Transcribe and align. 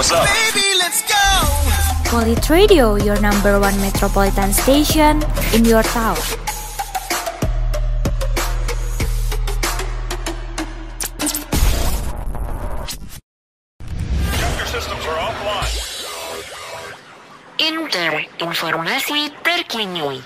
what's 0.00 0.12
up? 0.12 0.24
Baby, 0.24 0.64
let's 0.78 1.04
go. 1.04 2.08
Polit 2.08 2.48
Radio, 2.48 2.94
your 2.96 3.20
number 3.20 3.60
one 3.60 3.76
metropolitan 3.82 4.50
station 4.50 5.22
in 5.52 5.66
your 5.66 5.82
town. 5.82 6.16
Your 14.56 14.68
systems 14.72 15.04
are 15.04 15.20
informasi 18.40 19.28
terkini. 19.44 20.24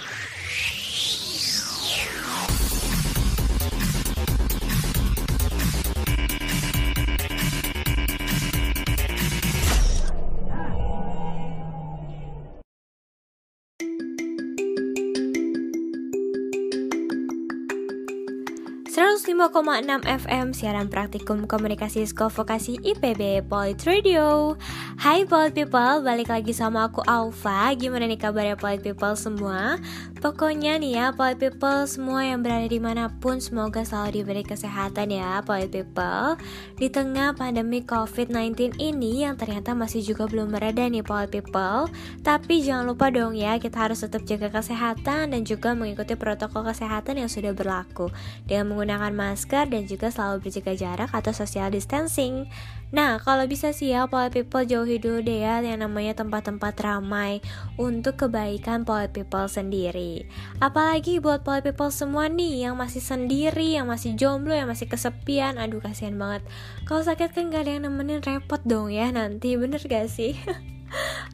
Enam 19.45 20.01
FM 20.01 20.57
siaran 20.57 20.89
praktikum 20.89 21.45
komunikasi 21.45 22.09
Sekolah 22.09 22.33
Vokasi 22.33 22.81
IPB 22.81 23.45
Polit 23.45 23.77
Radio 23.85 24.57
Hai 24.97 25.29
Polit 25.29 25.53
People, 25.53 26.01
balik 26.01 26.33
lagi 26.33 26.57
sama 26.57 26.89
aku 26.89 27.05
Alfa 27.05 27.69
Gimana 27.77 28.09
nih 28.09 28.17
kabarnya 28.17 28.57
Polit 28.57 28.81
People 28.81 29.13
semua? 29.13 29.77
Pokoknya 30.25 30.81
nih 30.81 30.97
ya 30.97 31.07
Polit 31.13 31.37
People 31.37 31.85
semua 31.85 32.25
yang 32.25 32.41
berada 32.41 32.65
di 32.65 32.81
mana 32.81 33.13
pun 33.13 33.45
Semoga 33.45 33.85
selalu 33.85 34.25
diberi 34.25 34.41
kesehatan 34.41 35.13
ya 35.13 35.45
Polit 35.45 35.69
People 35.69 36.41
Di 36.81 36.89
tengah 36.89 37.37
pandemi 37.37 37.85
COVID-19 37.85 38.81
ini 38.81 39.29
yang 39.29 39.37
ternyata 39.37 39.77
masih 39.77 40.01
juga 40.01 40.25
belum 40.25 40.57
mereda 40.57 40.89
nih 40.89 41.05
Polit 41.05 41.29
People 41.29 41.93
Tapi 42.25 42.65
jangan 42.65 42.89
lupa 42.89 43.13
dong 43.13 43.37
ya 43.37 43.61
kita 43.61 43.85
harus 43.85 44.01
tetap 44.01 44.25
jaga 44.25 44.49
kesehatan 44.49 45.37
dan 45.37 45.45
juga 45.45 45.77
mengikuti 45.77 46.17
protokol 46.17 46.73
kesehatan 46.73 47.21
yang 47.21 47.29
sudah 47.29 47.53
berlaku 47.53 48.09
Dengan 48.49 48.73
menggunakan 48.73 49.13
masker 49.13 49.69
dan 49.69 49.85
juga 49.85 50.09
selalu 50.09 50.49
berjaga 50.49 50.73
jarak 50.73 51.13
atau 51.13 51.37
social 51.37 51.69
distancing. 51.69 52.49
Nah, 52.95 53.19
kalau 53.19 53.43
bisa 53.51 53.75
sih 53.75 53.91
ya, 53.91 54.07
pola 54.07 54.31
people 54.31 54.63
jauhi 54.63 55.03
dulu 55.03 55.19
deh 55.19 55.43
ya 55.43 55.59
yang 55.59 55.83
namanya 55.83 56.15
tempat-tempat 56.15 56.79
ramai 56.79 57.43
untuk 57.75 58.15
kebaikan 58.23 58.87
pola 58.87 59.11
people 59.11 59.51
sendiri. 59.51 60.14
Apalagi 60.63 61.19
buat 61.19 61.43
pola 61.43 61.65
people 61.65 61.91
semua 61.91 62.31
nih 62.31 62.69
yang 62.69 62.79
masih 62.79 63.03
sendiri, 63.03 63.75
yang 63.75 63.91
masih 63.91 64.15
jomblo, 64.15 64.55
yang 64.55 64.71
masih 64.71 64.87
kesepian. 64.87 65.59
Aduh, 65.59 65.83
kasihan 65.83 66.15
banget. 66.15 66.43
Kalau 66.87 67.03
sakit 67.03 67.35
kan 67.35 67.51
gak 67.51 67.67
ada 67.67 67.71
yang 67.79 67.91
nemenin 67.91 68.23
repot 68.23 68.63
dong 68.63 68.93
ya 68.95 69.11
nanti, 69.11 69.59
bener 69.59 69.83
gak 69.83 70.07
sih? 70.07 70.37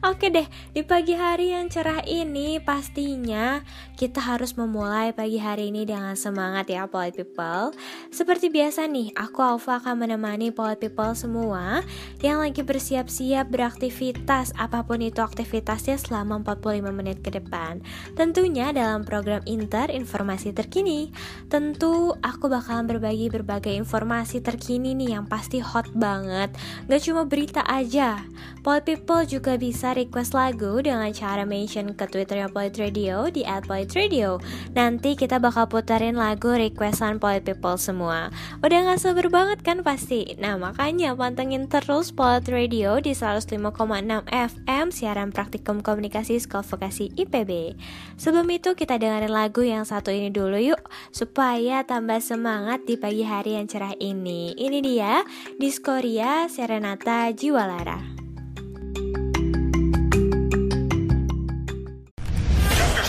Oke 0.01 0.33
deh, 0.33 0.49
di 0.73 0.81
pagi 0.81 1.13
hari 1.13 1.53
yang 1.53 1.69
cerah 1.69 2.01
ini 2.09 2.57
pastinya 2.57 3.61
kita 3.93 4.17
harus 4.17 4.57
memulai 4.57 5.13
pagi 5.13 5.37
hari 5.37 5.69
ini 5.69 5.85
dengan 5.85 6.17
semangat 6.17 6.73
ya 6.73 6.89
Polite 6.89 7.21
People. 7.21 7.69
Seperti 8.09 8.49
biasa 8.49 8.89
nih, 8.89 9.13
aku 9.13 9.45
Alfa 9.45 9.77
akan 9.77 10.01
menemani 10.01 10.49
Polite 10.49 10.89
People 10.89 11.13
semua 11.13 11.85
yang 12.17 12.41
lagi 12.41 12.65
bersiap-siap 12.65 13.53
beraktivitas 13.53 14.57
apa 14.57 14.81
pun 14.81 15.05
itu 15.05 15.21
aktivitasnya 15.21 16.01
selama 16.01 16.41
45 16.41 16.81
menit 16.89 17.21
ke 17.21 17.29
depan. 17.29 17.85
Tentunya 18.17 18.73
dalam 18.73 19.05
program 19.05 19.45
Inter 19.45 19.93
Informasi 19.93 20.49
Terkini. 20.49 21.13
Tentu 21.45 22.17
aku 22.25 22.49
bakalan 22.49 22.89
berbagi 22.89 23.29
berbagai 23.29 23.77
informasi 23.77 24.41
terkini 24.41 24.97
nih 24.97 25.21
yang 25.21 25.29
pasti 25.29 25.61
hot 25.61 25.85
banget. 25.93 26.49
Gak 26.89 27.05
cuma 27.05 27.29
berita 27.29 27.61
aja, 27.69 28.25
Polite 28.65 28.85
People 28.97 29.25
juga 29.29 29.50
bisa 29.57 29.95
request 29.95 30.35
lagu 30.35 30.79
dengan 30.79 31.09
cara 31.15 31.47
mention 31.47 31.95
ke 31.95 32.05
Twitternya 32.07 32.51
Polit 32.51 32.75
Radio 32.77 33.31
di 33.31 33.47
@politRadio. 33.47 34.37
Nanti 34.75 35.15
kita 35.15 35.39
bakal 35.39 35.67
putarin 35.71 36.19
lagu 36.19 36.53
requestan 36.53 37.19
Polit 37.19 37.43
People 37.43 37.75
semua. 37.75 38.31
Udah 38.61 38.87
gak 38.87 39.01
sabar 39.01 39.27
banget 39.27 39.59
kan 39.63 39.81
pasti? 39.81 40.37
Nah 40.39 40.55
makanya 40.55 41.17
pantengin 41.17 41.67
terus 41.67 42.13
Polit 42.13 42.45
Radio 42.47 42.99
di 43.01 43.15
105,6 43.15 44.27
FM 44.29 44.85
siaran 44.91 45.33
praktikum 45.33 45.83
komunikasi 45.83 46.39
Sekolah 46.39 46.67
Vokasi 46.67 47.11
IPB. 47.17 47.75
Sebelum 48.15 48.47
itu 48.53 48.75
kita 48.75 48.95
dengerin 49.01 49.33
lagu 49.33 49.63
yang 49.65 49.83
satu 49.83 50.11
ini 50.11 50.31
dulu 50.31 50.59
yuk 50.59 50.81
supaya 51.11 51.83
tambah 51.83 52.23
semangat 52.23 52.83
di 52.85 52.95
pagi 52.95 53.27
hari 53.27 53.59
yang 53.59 53.67
cerah 53.67 53.95
ini. 53.99 54.55
Ini 54.55 54.79
dia 54.79 55.23
Diskoria 55.59 56.47
Serenata 56.47 57.31
Jiwalara. 57.35 58.30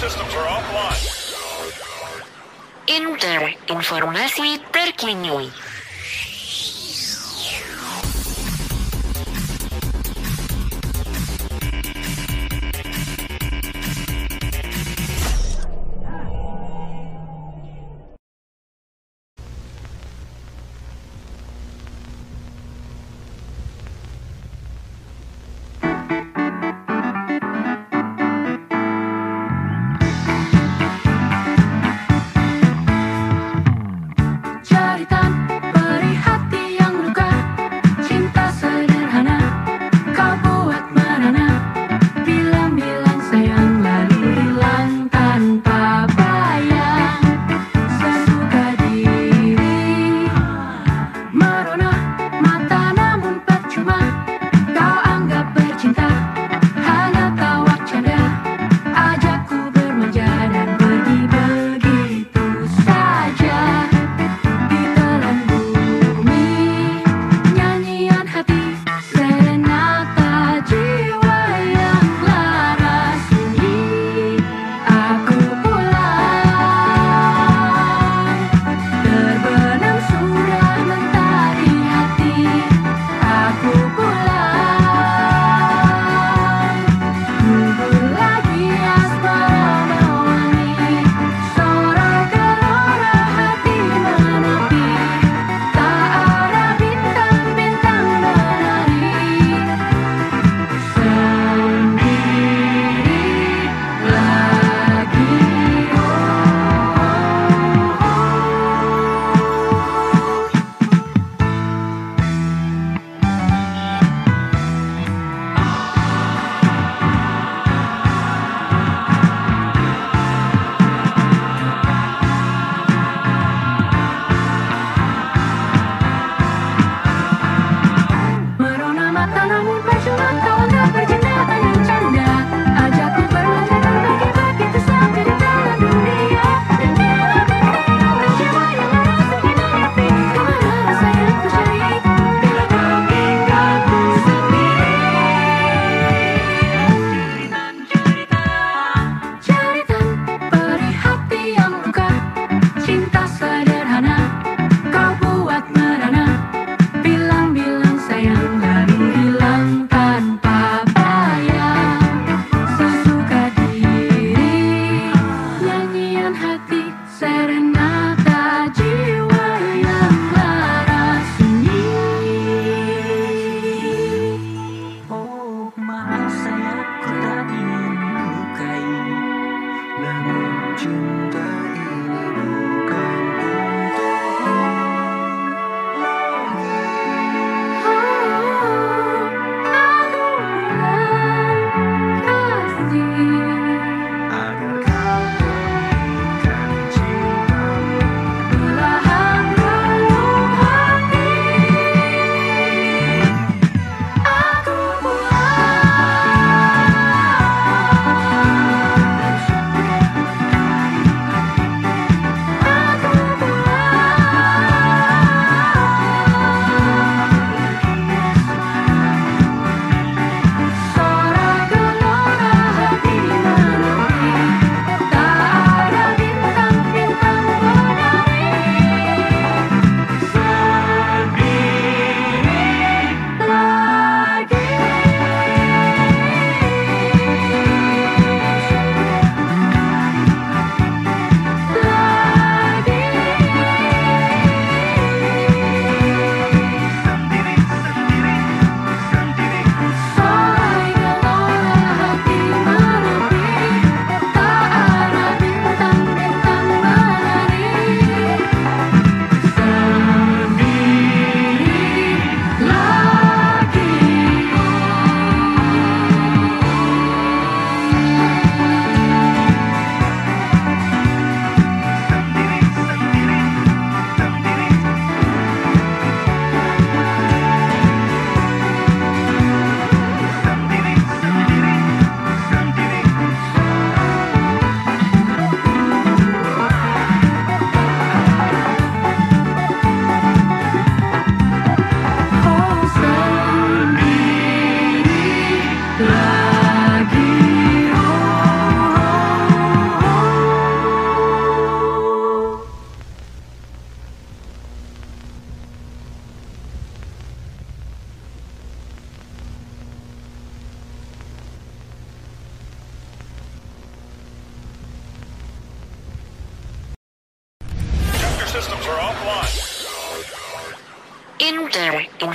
Your 0.02 0.10
systems 0.10 0.34
are 0.34 0.50
offline. 0.50 0.98
Inter 2.90 3.54
informasi 3.70 4.58
terkini. 4.74 5.46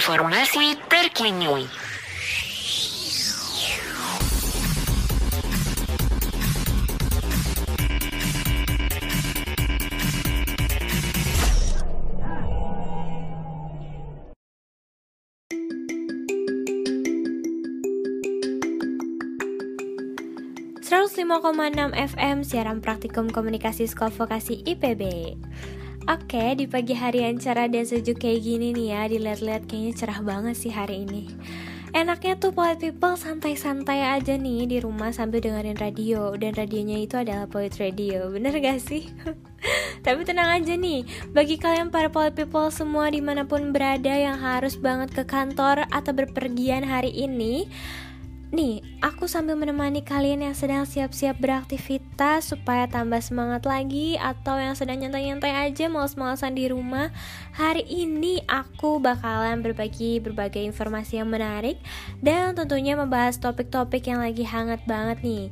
Informasi 0.07 0.79
terkini. 0.87 1.67
FM 21.97 22.47
siaran 22.47 22.79
praktikum 22.79 23.27
komunikasi 23.27 23.89
sekolah 23.89 24.13
vokasi 24.15 24.63
IPB. 24.63 25.35
Oke, 26.07 26.55
di 26.55 26.71
pagi 26.71 26.95
hari 26.95 27.19
yang 27.19 27.35
cerah 27.35 27.67
dan 27.67 27.83
sejuk 27.83 28.23
kayak 28.23 28.39
gini 28.39 28.71
nih 28.71 28.95
ya, 28.95 29.01
dilihat-lihat 29.11 29.67
kayaknya 29.67 29.91
cerah 29.91 30.23
banget 30.23 30.55
sih 30.55 30.71
hari 30.71 31.03
ini. 31.03 31.27
Enaknya 31.91 32.39
tuh 32.39 32.55
Poet 32.55 32.79
People 32.79 33.19
santai-santai 33.19 34.15
aja 34.15 34.39
nih 34.39 34.71
di 34.71 34.79
rumah 34.79 35.11
sambil 35.11 35.43
dengerin 35.43 35.75
radio 35.75 36.31
Dan 36.35 36.55
radionya 36.55 37.03
itu 37.03 37.19
adalah 37.19 37.51
Poet 37.51 37.75
Radio, 37.75 38.31
bener 38.31 38.55
gak 38.55 38.79
sih? 38.79 39.11
Tapi 40.07 40.23
tenang 40.23 40.63
aja 40.63 40.79
nih, 40.79 41.03
bagi 41.35 41.59
kalian 41.59 41.91
para 41.91 42.07
Poet 42.07 42.39
People 42.39 42.71
semua 42.71 43.11
di 43.11 43.19
mana 43.19 43.43
pun 43.43 43.75
berada 43.75 44.15
yang 44.15 44.39
harus 44.39 44.79
banget 44.79 45.11
ke 45.11 45.27
kantor 45.27 45.91
atau 45.91 46.15
berpergian 46.15 46.87
hari 46.87 47.11
ini 47.11 47.67
Nih, 48.47 48.79
aku 49.03 49.27
sambil 49.27 49.59
menemani 49.59 49.99
kalian 49.99 50.39
yang 50.39 50.55
sedang 50.55 50.87
siap-siap 50.87 51.35
beraktivitas 51.35 52.55
supaya 52.55 52.87
tambah 52.87 53.19
semangat 53.19 53.67
lagi 53.67 54.15
atau 54.15 54.55
yang 54.55 54.71
sedang 54.71 55.03
nyantai-nyantai 55.03 55.67
aja 55.67 55.91
males-malesan 55.91 56.55
di 56.55 56.71
rumah. 56.71 57.11
Hari 57.59 57.83
ini 57.83 58.39
aku 58.47 59.03
bakalan 59.03 59.59
berbagi 59.59 60.23
berbagai 60.23 60.63
informasi 60.63 61.19
yang 61.19 61.27
menarik 61.27 61.75
dan 62.23 62.55
tentunya 62.55 62.95
membahas 62.95 63.35
topik-topik 63.35 64.07
yang 64.07 64.23
lagi 64.23 64.47
hangat 64.47 64.79
banget 64.87 65.27
nih. 65.27 65.45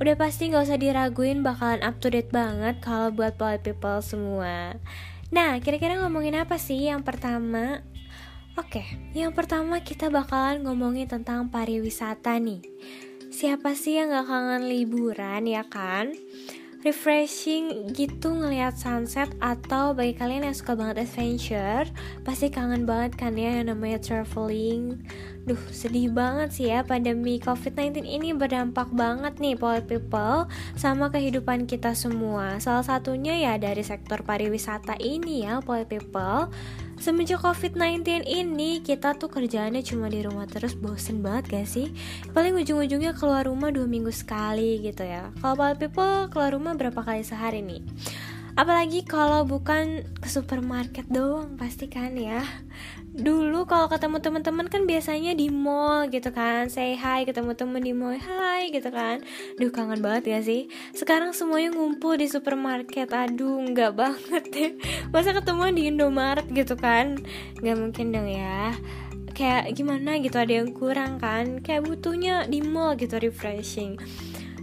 Udah 0.00 0.16
pasti 0.16 0.48
gak 0.48 0.72
usah 0.72 0.80
diraguin 0.80 1.44
bakalan 1.44 1.84
up 1.84 2.00
to 2.00 2.08
date 2.08 2.32
banget 2.32 2.80
kalau 2.80 3.12
buat 3.12 3.36
people 3.60 4.00
semua. 4.00 4.80
Nah, 5.28 5.60
kira-kira 5.60 6.00
ngomongin 6.00 6.40
apa 6.40 6.56
sih? 6.56 6.88
Yang 6.88 7.04
pertama, 7.04 7.84
Oke, 8.58 8.82
yang 9.14 9.30
pertama 9.30 9.78
kita 9.78 10.10
bakalan 10.10 10.66
ngomongin 10.66 11.06
tentang 11.06 11.46
pariwisata 11.46 12.42
nih. 12.42 12.58
Siapa 13.30 13.78
sih 13.78 14.02
yang 14.02 14.10
gak 14.10 14.26
kangen 14.26 14.66
liburan 14.66 15.46
ya 15.46 15.62
kan? 15.62 16.10
refreshing 16.86 17.90
gitu 17.90 18.30
ngelihat 18.30 18.78
sunset 18.78 19.26
atau 19.42 19.90
bagi 19.98 20.14
kalian 20.14 20.46
yang 20.46 20.54
suka 20.54 20.78
banget 20.78 21.02
adventure 21.02 21.90
pasti 22.22 22.54
kangen 22.54 22.86
banget 22.86 23.18
kan 23.18 23.34
ya 23.34 23.58
yang 23.58 23.74
namanya 23.74 23.98
traveling 23.98 25.02
Duh 25.42 25.58
sedih 25.74 26.14
banget 26.14 26.54
sih 26.54 26.70
ya 26.70 26.86
pandemi 26.86 27.42
covid-19 27.42 28.06
ini 28.06 28.30
berdampak 28.30 28.86
banget 28.94 29.42
nih 29.42 29.58
poet 29.58 29.90
people 29.90 30.46
sama 30.78 31.10
kehidupan 31.10 31.66
kita 31.66 31.98
semua 31.98 32.62
Salah 32.62 32.86
satunya 32.86 33.34
ya 33.34 33.58
dari 33.58 33.82
sektor 33.82 34.22
pariwisata 34.22 34.94
ini 35.02 35.50
ya 35.50 35.58
poet 35.58 35.90
people 35.90 36.46
Semenjak 36.98 37.46
COVID-19 37.46 38.26
ini 38.26 38.82
kita 38.82 39.14
tuh 39.14 39.30
kerjaannya 39.30 39.86
cuma 39.86 40.10
di 40.10 40.18
rumah 40.26 40.50
terus 40.50 40.74
bosen 40.74 41.22
banget 41.22 41.46
gak 41.46 41.66
sih? 41.70 41.94
Paling 42.34 42.58
ujung-ujungnya 42.58 43.14
keluar 43.14 43.46
rumah 43.46 43.70
dua 43.70 43.86
minggu 43.86 44.10
sekali 44.10 44.82
gitu 44.82 45.06
ya 45.06 45.30
Kalau 45.38 45.54
people 45.78 46.26
keluar 46.26 46.50
rumah 46.58 46.74
berapa 46.74 46.98
kali 46.98 47.22
sehari 47.22 47.62
nih? 47.62 47.86
Apalagi 48.58 49.06
kalau 49.06 49.46
bukan 49.46 50.02
ke 50.18 50.26
supermarket 50.26 51.06
doang 51.06 51.54
pasti 51.54 51.86
kan 51.86 52.18
ya. 52.18 52.42
Dulu 53.14 53.70
kalau 53.70 53.86
ketemu 53.86 54.18
teman-teman 54.18 54.66
kan 54.66 54.82
biasanya 54.82 55.38
di 55.38 55.46
mall 55.46 56.10
gitu 56.10 56.34
kan 56.34 56.66
Say 56.66 56.98
hi 56.98 57.22
ketemu 57.22 57.54
temen 57.54 57.82
di 57.86 57.94
mall 57.94 58.18
Hai 58.18 58.74
gitu 58.74 58.90
kan. 58.90 59.22
Duh 59.62 59.70
kangen 59.70 60.02
banget 60.02 60.24
ya 60.26 60.38
sih. 60.42 60.66
Sekarang 60.90 61.30
semuanya 61.30 61.70
ngumpul 61.70 62.18
di 62.18 62.26
supermarket. 62.26 63.06
Aduh 63.14 63.62
nggak 63.62 63.94
banget 63.94 64.44
ya 64.50 64.70
Masa 65.14 65.30
ketemu 65.30 65.62
di 65.78 65.82
Indomaret 65.94 66.50
gitu 66.50 66.74
kan? 66.74 67.14
Nggak 67.62 67.76
mungkin 67.78 68.06
dong 68.10 68.26
ya. 68.26 68.74
Kayak 69.38 69.70
gimana 69.78 70.18
gitu 70.18 70.34
ada 70.34 70.50
yang 70.50 70.74
kurang 70.74 71.22
kan? 71.22 71.62
Kayak 71.62 71.86
butuhnya 71.86 72.50
di 72.50 72.58
mall 72.66 72.98
gitu 72.98 73.22
refreshing 73.22 74.02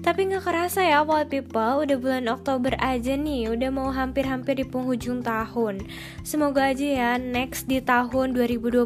tapi 0.05 0.29
nggak 0.29 0.45
kerasa 0.45 0.85
ya 0.85 1.01
Wild 1.01 1.33
People, 1.33 1.81
udah 1.81 1.97
bulan 1.97 2.29
Oktober 2.29 2.77
aja 2.77 3.17
nih, 3.17 3.49
udah 3.49 3.73
mau 3.73 3.89
hampir-hampir 3.89 4.61
di 4.61 4.61
penghujung 4.61 5.25
tahun. 5.25 5.81
Semoga 6.21 6.69
aja 6.69 6.85
ya 6.85 7.11
next 7.17 7.65
di 7.65 7.81
tahun 7.81 8.37
2021 8.37 8.85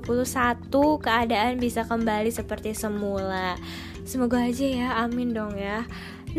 keadaan 1.04 1.60
bisa 1.60 1.84
kembali 1.84 2.32
seperti 2.32 2.72
semula. 2.72 3.60
Semoga 4.08 4.48
aja 4.48 4.64
ya, 4.64 4.88
amin 5.04 5.36
dong 5.36 5.60
ya. 5.60 5.84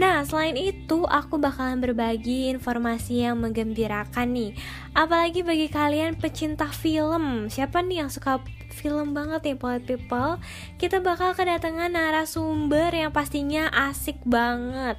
Nah, 0.01 0.25
selain 0.25 0.57
itu, 0.57 1.05
aku 1.05 1.37
bakalan 1.37 1.85
berbagi 1.85 2.49
informasi 2.49 3.29
yang 3.29 3.37
menggembirakan 3.37 4.33
nih. 4.33 4.57
Apalagi 4.97 5.45
bagi 5.45 5.69
kalian 5.69 6.17
pecinta 6.17 6.73
film. 6.73 7.53
Siapa 7.53 7.85
nih 7.85 8.07
yang 8.07 8.11
suka 8.11 8.41
film 8.73 9.13
banget 9.13 9.43
nih 9.43 9.59
Poet 9.59 9.83
People. 9.85 10.41
Kita 10.81 11.03
bakal 11.03 11.35
kedatangan 11.35 11.93
narasumber 11.93 12.91
yang 12.95 13.11
pastinya 13.11 13.69
asik 13.71 14.19
banget. 14.25 14.99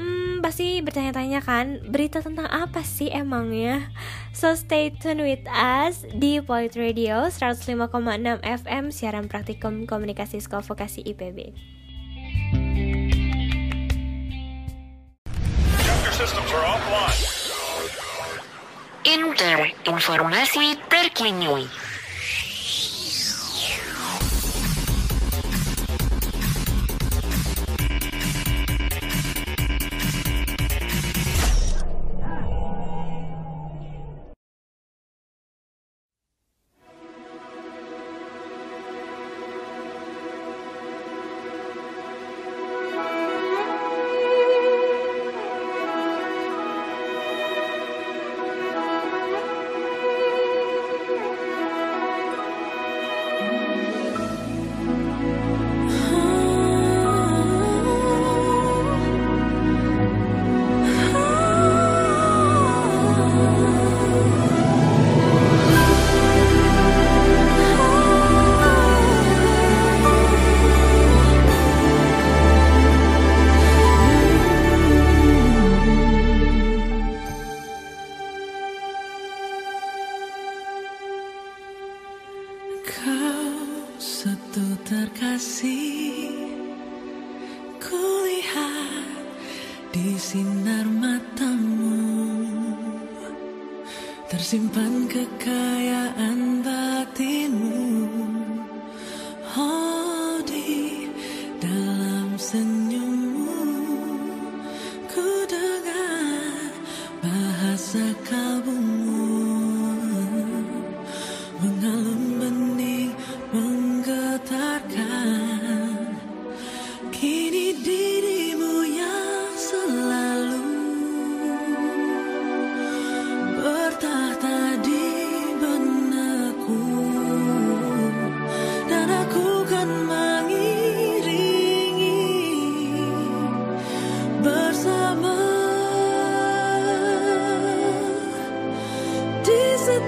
Hmm, 0.00 0.38
pasti 0.40 0.80
bertanya-tanya 0.80 1.42
kan 1.42 1.82
Berita 1.90 2.22
tentang 2.22 2.46
apa 2.46 2.80
sih 2.86 3.10
emangnya? 3.10 3.90
So 4.30 4.54
stay 4.54 4.94
tune 4.94 5.20
with 5.20 5.44
us 5.50 6.06
di 6.14 6.38
Poet 6.40 6.78
Radio 6.78 7.26
105,6 7.26 7.68
FM 8.40 8.84
Siaran 8.94 9.26
Praktikum 9.26 9.84
Komunikasi 9.84 10.38
Sekolah 10.38 10.62
Vokasi 10.62 11.02
IPB 11.04 11.52
Inter, 19.00 19.58
informasi 19.88 20.76
terkini. 20.86 21.89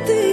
the 0.07 0.32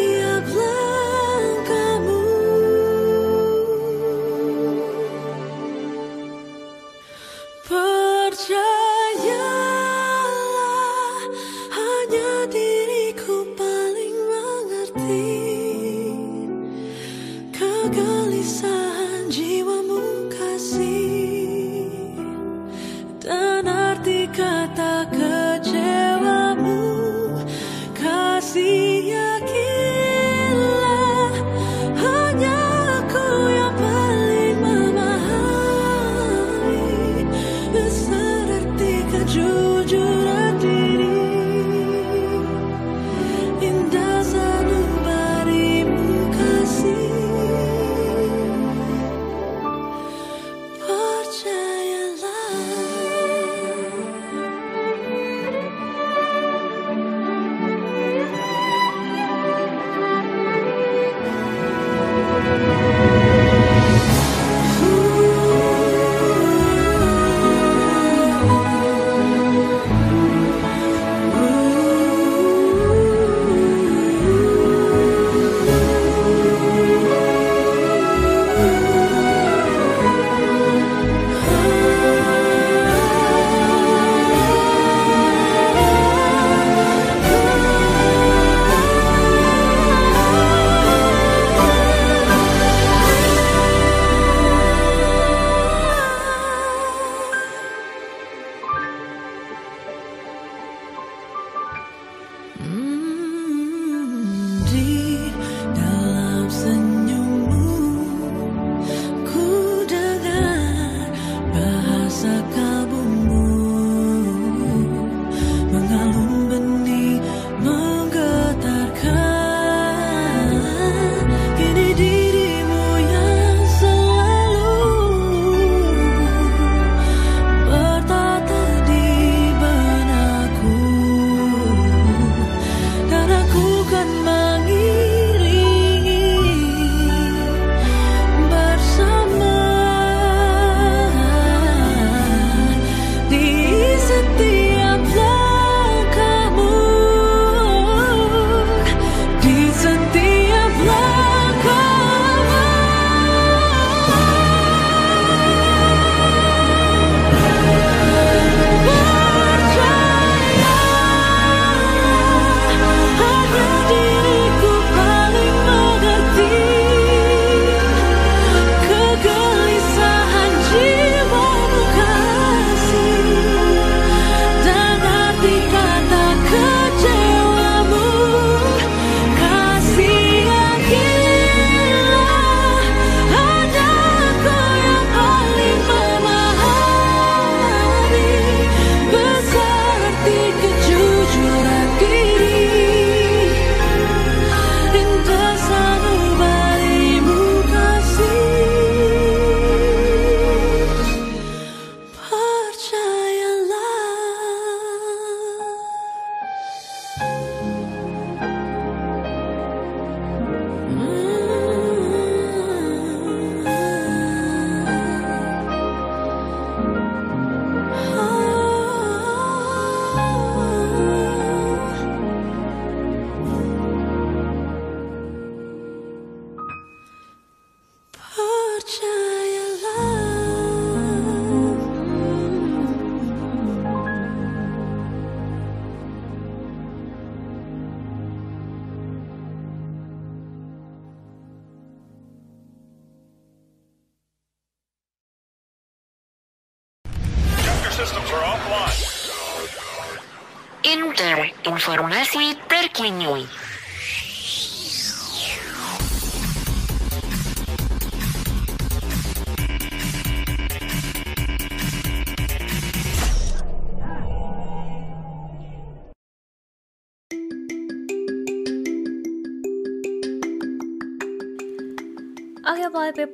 Inter 251.79 251.95
informasi 251.95 252.59
terkini. 252.67 253.47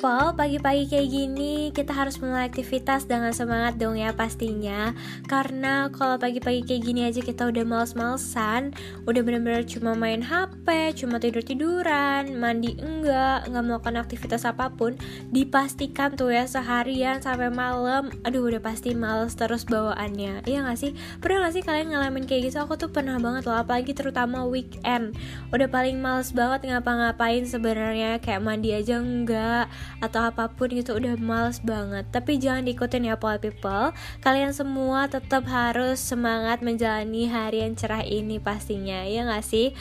People, 0.05 0.37
pagi-pagi 0.37 0.85
kayak 0.85 1.09
gini 1.09 1.73
kita 1.73 1.89
harus 1.89 2.21
mulai 2.21 2.45
aktivitas 2.45 3.09
dengan 3.09 3.33
semangat 3.33 3.81
dong 3.81 3.97
ya 3.97 4.13
pastinya 4.13 4.93
Karena 5.25 5.89
kalau 5.89 6.21
pagi-pagi 6.21 6.61
kayak 6.61 6.81
gini 6.85 7.09
aja 7.09 7.25
kita 7.25 7.49
udah 7.49 7.65
males-malesan 7.65 8.69
Udah 9.09 9.21
bener-bener 9.25 9.65
cuma 9.65 9.97
main 9.97 10.21
HP, 10.21 10.93
cuma 11.01 11.17
tidur-tiduran, 11.17 12.37
mandi 12.37 12.77
enggak, 12.77 13.49
nggak 13.49 13.63
melakukan 13.65 13.97
aktivitas 13.97 14.45
apa 14.45 14.69
pun 14.77 14.93
Dipastikan 15.33 16.13
tuh 16.13 16.29
ya 16.29 16.45
seharian 16.45 17.17
sampai 17.25 17.49
malam 17.49 18.13
Aduh 18.29 18.45
udah 18.45 18.61
pasti 18.61 18.93
males 18.93 19.33
terus 19.33 19.65
bawaannya 19.65 20.45
Iya 20.45 20.69
gak 20.69 20.85
sih? 20.85 20.93
Pernah 21.17 21.49
gak 21.49 21.53
sih 21.57 21.65
kalian 21.65 21.97
ngalamin 21.97 22.29
kayak 22.29 22.53
gitu? 22.53 22.61
Aku 22.61 22.77
tuh 22.77 22.93
pernah 22.93 23.17
banget 23.17 23.49
loh, 23.49 23.57
apalagi 23.57 23.97
terutama 23.97 24.45
weekend 24.45 25.17
Udah 25.49 25.65
paling 25.65 25.97
males 25.97 26.29
banget 26.29 26.69
ngapa-ngapain 26.69 27.41
sebenarnya 27.49 28.21
Kayak 28.21 28.45
mandi 28.45 28.69
aja 28.69 29.01
enggak 29.01 29.65
Atau 29.99 30.23
apa 30.23 30.51
pun 30.51 30.71
gitu 30.71 30.95
udah 30.95 31.15
males 31.19 31.59
banget 31.63 32.07
Tapi 32.11 32.39
jangan 32.39 32.67
diikutin 32.67 33.07
ya 33.07 33.15
Poly 33.19 33.39
People 33.39 33.95
Kalian 34.23 34.51
semua 34.51 35.07
tetap 35.07 35.47
harus 35.47 35.99
semangat 36.01 36.63
menjalani 36.63 37.27
hari 37.27 37.63
yang 37.63 37.75
cerah 37.77 38.03
ini 38.03 38.39
pastinya 38.39 39.03
Ya 39.07 39.27
gak 39.27 39.45
sih? 39.45 39.75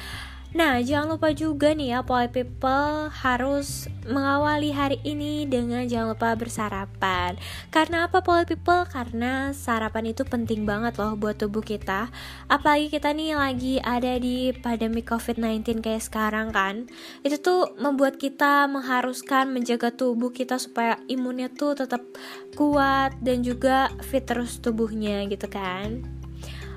Nah, 0.54 0.78
jangan 0.78 1.18
lupa 1.18 1.34
juga 1.34 1.74
nih 1.74 1.98
ya, 1.98 2.06
Polite 2.06 2.30
People 2.30 3.10
harus 3.10 3.90
mengawali 4.06 4.70
hari 4.70 5.02
ini 5.02 5.50
dengan 5.50 5.82
jangan 5.82 6.14
lupa 6.14 6.38
bersarapan. 6.38 7.34
Karena 7.74 8.06
apa, 8.06 8.22
Polite 8.22 8.54
People? 8.54 8.86
Karena 8.86 9.50
sarapan 9.50 10.14
itu 10.14 10.22
penting 10.22 10.62
banget 10.62 10.94
loh 10.94 11.18
buat 11.18 11.42
tubuh 11.42 11.58
kita. 11.58 12.06
Apalagi 12.46 12.86
kita 12.86 13.10
nih 13.10 13.34
lagi 13.34 13.82
ada 13.82 14.14
di 14.14 14.54
pandemi 14.54 15.02
COVID-19 15.02 15.82
kayak 15.82 16.06
sekarang 16.06 16.54
kan. 16.54 16.86
Itu 17.26 17.42
tuh 17.42 17.74
membuat 17.74 18.22
kita 18.22 18.70
mengharuskan 18.70 19.50
menjaga 19.50 19.90
tubuh 19.90 20.30
kita 20.30 20.62
supaya 20.62 21.02
imunnya 21.10 21.50
tuh 21.50 21.74
tetap 21.74 22.06
kuat 22.54 23.18
dan 23.26 23.42
juga 23.42 23.90
fit 24.06 24.22
terus 24.22 24.62
tubuhnya 24.62 25.26
gitu 25.26 25.50
kan. 25.50 26.23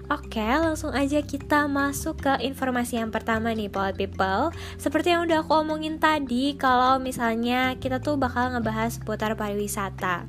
Oke, 0.07 0.39
langsung 0.39 0.95
aja 0.95 1.19
kita 1.19 1.67
masuk 1.67 2.23
ke 2.23 2.39
informasi 2.47 2.95
yang 2.95 3.11
pertama 3.11 3.51
nih, 3.51 3.67
Polite 3.67 3.99
People. 3.99 4.55
Seperti 4.79 5.11
yang 5.11 5.27
udah 5.27 5.43
aku 5.43 5.59
omongin 5.59 5.99
tadi, 5.99 6.55
kalau 6.55 6.95
misalnya 6.95 7.75
kita 7.75 7.99
tuh 7.99 8.15
bakal 8.15 8.55
ngebahas 8.55 8.95
seputar 8.95 9.35
pariwisata. 9.35 10.23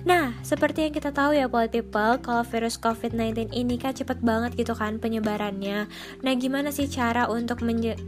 Nah, 0.00 0.32
seperti 0.40 0.88
yang 0.88 0.94
kita 0.96 1.12
tahu 1.12 1.36
ya 1.36 1.44
Polite 1.44 1.76
People, 1.76 2.24
kalau 2.24 2.40
virus 2.40 2.80
COVID-19 2.80 3.52
ini 3.52 3.76
kan 3.76 3.92
cepet 3.92 4.24
banget 4.24 4.56
gitu 4.56 4.72
kan 4.72 4.96
penyebarannya. 4.96 5.92
Nah, 6.24 6.32
gimana 6.40 6.72
sih 6.72 6.88
cara 6.88 7.28
untuk 7.28 7.60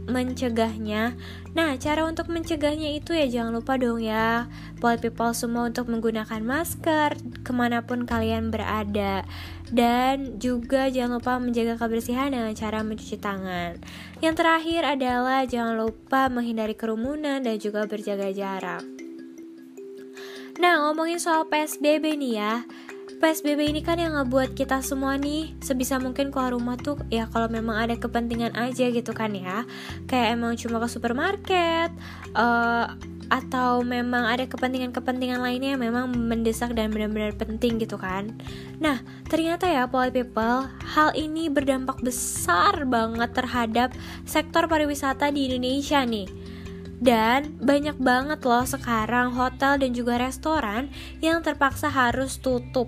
mencegahnya? 0.09 1.13
Nah, 1.53 1.77
cara 1.77 2.09
untuk 2.09 2.33
mencegahnya 2.33 2.97
itu 2.97 3.13
ya 3.13 3.29
jangan 3.29 3.53
lupa 3.53 3.77
dong 3.77 4.01
ya, 4.01 4.49
Polite 4.81 5.05
People 5.05 5.37
semua 5.37 5.69
untuk 5.69 5.85
menggunakan 5.85 6.41
masker 6.41 7.13
ke 7.45 7.51
mana 7.53 7.85
pun 7.85 8.09
kalian 8.09 8.49
berada. 8.49 9.21
Dan 9.69 10.37
juga 10.41 10.89
jangan 10.89 11.17
lupa 11.21 11.37
menjaga 11.37 11.77
kebersihan 11.77 12.33
dengan 12.33 12.53
cara 12.57 12.81
mencuci 12.81 13.17
tangan. 13.21 13.77
Yang 14.21 14.35
terakhir 14.41 14.81
adalah 14.85 15.45
jangan 15.45 15.77
lupa 15.77 16.29
menghindari 16.29 16.73
kerumunan 16.73 17.41
dan 17.41 17.57
juga 17.57 17.85
berjaga 17.85 18.29
jarak. 18.33 19.02
Nah, 20.63 20.79
ngomongin 20.79 21.19
soal 21.19 21.43
PSBB 21.51 22.15
nih 22.15 22.39
ya. 22.39 22.63
PSBB 23.19 23.67
ini 23.67 23.83
kan 23.83 23.99
yang 23.99 24.15
ngebuat 24.15 24.55
kita 24.55 24.79
semua 24.79 25.19
nih 25.19 25.51
sebisa 25.59 25.99
mungkin 25.99 26.31
keluar 26.31 26.55
rumah 26.55 26.79
tuh 26.79 27.03
ya 27.11 27.27
kalau 27.27 27.51
memang 27.51 27.75
ada 27.75 27.99
kepentingan 27.99 28.55
aja 28.55 28.87
gitu 28.87 29.11
kan 29.11 29.35
ya. 29.35 29.67
Kayak 30.07 30.39
emang 30.39 30.55
cuma 30.55 30.79
ke 30.79 30.87
supermarket 30.87 31.91
eh, 32.31 32.85
atau 33.27 33.83
memang 33.83 34.23
ada 34.23 34.47
kepentingan-kepentingan 34.47 35.43
lainnya 35.43 35.75
yang 35.75 35.83
memang 35.83 36.15
mendesak 36.15 36.71
dan 36.71 36.95
benar-benar 36.95 37.35
penting 37.35 37.83
gitu 37.83 37.99
kan. 37.99 38.31
Nah, 38.79 39.03
ternyata 39.27 39.67
ya 39.67 39.83
Polite 39.83 40.15
People, 40.15 40.71
hal 40.95 41.11
ini 41.11 41.51
berdampak 41.51 41.99
besar 41.99 42.87
banget 42.87 43.35
terhadap 43.35 43.91
sektor 44.23 44.63
pariwisata 44.71 45.27
di 45.27 45.51
Indonesia 45.51 46.07
nih. 46.07 46.52
Dan 47.03 47.59
banyak 47.59 47.99
banget 47.99 48.39
loh 48.47 48.63
sekarang 48.63 49.35
hotel 49.35 49.75
dan 49.75 49.91
juga 49.91 50.15
restoran 50.15 50.87
yang 51.19 51.43
terpaksa 51.43 51.91
harus 51.91 52.39
tutup. 52.39 52.87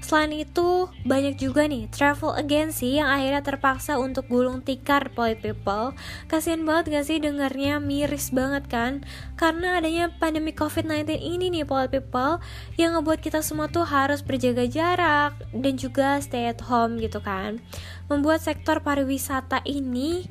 Selain 0.00 0.32
itu, 0.32 0.88
banyak 1.04 1.36
juga 1.36 1.68
nih 1.68 1.84
travel 1.92 2.32
agency 2.40 2.96
yang 2.96 3.12
akhirnya 3.12 3.44
terpaksa 3.44 4.00
untuk 4.00 4.26
gulung 4.32 4.64
tikar 4.64 5.12
Polite 5.12 5.44
People. 5.44 5.92
Kasian 6.24 6.64
banget 6.64 6.96
gak 6.96 7.06
sih 7.06 7.20
dengarnya 7.20 7.78
miris 7.84 8.32
banget 8.32 8.64
kan? 8.72 9.04
Karena 9.36 9.76
adanya 9.76 10.08
pandemi 10.16 10.56
COVID-19 10.56 11.20
ini 11.20 11.52
nih 11.52 11.68
Polite 11.68 12.00
People 12.00 12.40
yang 12.80 12.96
ngebuat 12.96 13.20
kita 13.20 13.44
semua 13.44 13.68
tuh 13.68 13.84
harus 13.84 14.24
berjaga 14.24 14.64
jarak 14.64 15.36
dan 15.52 15.76
juga 15.76 16.16
stay 16.24 16.48
at 16.48 16.64
home 16.64 16.96
gitu 16.96 17.20
kan. 17.20 17.60
Membuat 18.08 18.40
sektor 18.40 18.80
pariwisata 18.80 19.60
ini 19.68 20.24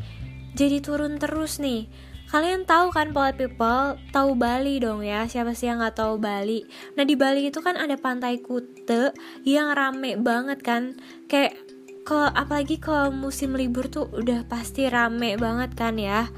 jadi 0.58 0.82
turun 0.82 1.22
terus 1.22 1.62
nih. 1.62 2.09
Kalian 2.30 2.70
tahu 2.70 2.94
kan 2.94 3.10
Polite 3.10 3.42
People, 3.42 3.98
tahu 4.14 4.38
Bali 4.38 4.78
dong 4.78 5.02
ya, 5.02 5.26
siapa 5.26 5.58
sih 5.58 5.66
yang 5.66 5.82
nggak 5.82 5.98
tahu 5.98 6.22
Bali? 6.22 6.62
Nah 6.94 7.02
di 7.02 7.18
Bali 7.18 7.50
itu 7.50 7.58
kan 7.58 7.74
ada 7.74 7.98
pantai 7.98 8.38
Kute 8.38 9.18
yang 9.50 9.74
rame 9.74 10.14
banget 10.14 10.62
kan, 10.62 10.94
kayak 11.26 11.58
ke 12.06 12.20
apalagi 12.38 12.78
ke 12.78 13.10
musim 13.10 13.58
libur 13.58 13.90
tuh 13.90 14.14
udah 14.14 14.46
pasti 14.46 14.86
rame 14.86 15.42
banget 15.42 15.74
kan 15.74 15.98
ya. 15.98 16.30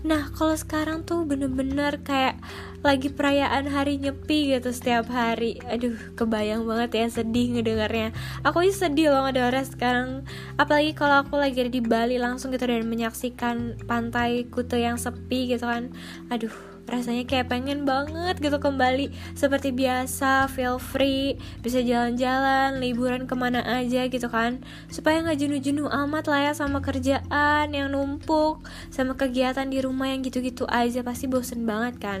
Nah 0.00 0.32
kalau 0.32 0.56
sekarang 0.56 1.04
tuh 1.04 1.28
bener-bener 1.28 2.00
kayak 2.00 2.40
lagi 2.80 3.12
perayaan 3.12 3.68
hari 3.68 4.00
nyepi 4.00 4.56
gitu 4.56 4.72
setiap 4.72 5.12
hari. 5.12 5.60
Aduh 5.68 5.96
kebayang 6.16 6.64
banget 6.64 6.90
ya 6.96 7.06
sedih 7.20 7.58
ngedengarnya. 7.58 8.16
Aku 8.40 8.64
aja 8.64 8.88
sedih 8.88 9.12
loh 9.12 9.28
ngedengarnya 9.28 9.66
sekarang. 9.68 10.08
Apalagi 10.56 10.96
kalau 10.96 11.20
aku 11.20 11.36
lagi 11.36 11.60
ada 11.60 11.72
di 11.72 11.84
Bali 11.84 12.16
langsung 12.16 12.48
gitu 12.56 12.64
dan 12.64 12.88
menyaksikan 12.88 13.84
pantai 13.84 14.48
Kute 14.48 14.80
yang 14.80 14.96
sepi 14.96 15.52
gitu 15.52 15.68
kan. 15.68 15.92
Aduh 16.32 16.69
rasanya 16.90 17.24
kayak 17.24 17.48
pengen 17.48 17.86
banget 17.86 18.36
gitu 18.42 18.58
kembali. 18.58 19.14
Seperti 19.38 19.70
biasa 19.70 20.50
feel 20.50 20.76
free 20.76 21.38
bisa 21.62 21.80
jalan-jalan 21.80 22.82
liburan 22.82 23.30
ke 23.30 23.34
mana 23.38 23.62
aja 23.62 24.10
gitu 24.10 24.26
kan. 24.26 24.60
Supaya 24.90 25.22
nggak 25.22 25.38
jenuh-jenuh 25.38 25.86
amat 25.86 26.26
lah 26.26 26.50
ya 26.50 26.52
sama 26.52 26.82
kerjaan 26.82 27.70
yang 27.70 27.94
numpuk 27.94 28.60
sama 28.90 29.14
kegiatan 29.14 29.70
di 29.70 29.78
rumah 29.80 30.10
yang 30.10 30.26
gitu-gitu 30.26 30.66
aja 30.66 31.06
pasti 31.06 31.30
bosen 31.30 31.62
banget 31.64 32.02
kan. 32.02 32.20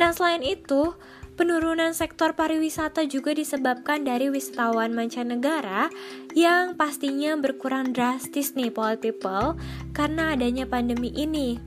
Nah 0.00 0.16
selain 0.16 0.40
itu 0.40 0.96
Penurunan 1.38 1.94
sektor 1.94 2.34
pariwisata 2.34 3.06
juga 3.06 3.30
disebabkan 3.30 4.02
dari 4.02 4.26
wisatawan 4.26 4.90
mancanegara 4.90 5.86
yang 6.34 6.74
pastinya 6.74 7.38
berkurang 7.38 7.94
drastis 7.94 8.58
nih 8.58 8.74
Polite 8.74 9.06
People 9.06 9.54
karena 9.94 10.34
adanya 10.34 10.66
pandemi 10.66 11.14
ini. 11.14 11.62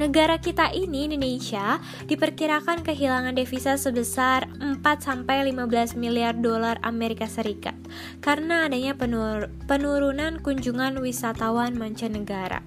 Negara 0.00 0.40
kita 0.40 0.72
ini 0.72 1.04
Indonesia 1.04 1.76
diperkirakan 2.08 2.80
kehilangan 2.80 3.36
devisa 3.36 3.76
sebesar 3.76 4.48
4 4.56 4.80
sampai 4.98 5.44
15 5.52 6.00
miliar 6.00 6.32
dolar 6.32 6.80
Amerika 6.80 7.28
Serikat 7.28 7.76
karena 8.24 8.64
adanya 8.64 8.96
penur 8.96 9.52
penurunan 9.68 10.40
kunjungan 10.40 10.96
wisatawan 10.96 11.76
mancanegara. 11.76 12.64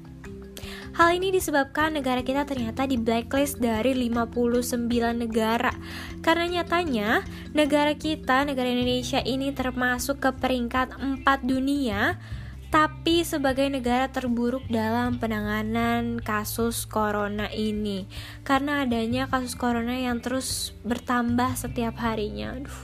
Hal 0.96 1.12
ini 1.12 1.28
disebabkan 1.28 2.00
negara 2.00 2.24
kita 2.24 2.48
ternyata 2.48 2.88
di 2.88 2.96
blacklist 2.96 3.60
dari 3.60 3.92
59 3.92 4.88
negara. 5.12 5.76
Karena 6.24 6.48
nyatanya 6.48 7.20
negara 7.52 7.92
kita, 8.00 8.48
negara 8.48 8.72
Indonesia 8.72 9.20
ini 9.20 9.52
termasuk 9.52 10.24
ke 10.24 10.32
peringkat 10.32 10.96
4 10.96 11.26
dunia 11.44 12.16
tapi 12.74 13.22
sebagai 13.26 13.68
negara 13.70 14.10
terburuk 14.10 14.66
dalam 14.68 15.18
penanganan 15.22 16.22
kasus 16.22 16.86
corona 16.86 17.50
ini 17.54 18.10
karena 18.46 18.84
adanya 18.84 19.30
kasus 19.30 19.54
corona 19.54 19.96
yang 19.96 20.22
terus 20.22 20.74
bertambah 20.86 21.54
setiap 21.58 21.98
harinya. 22.02 22.56
Aduh. 22.58 22.80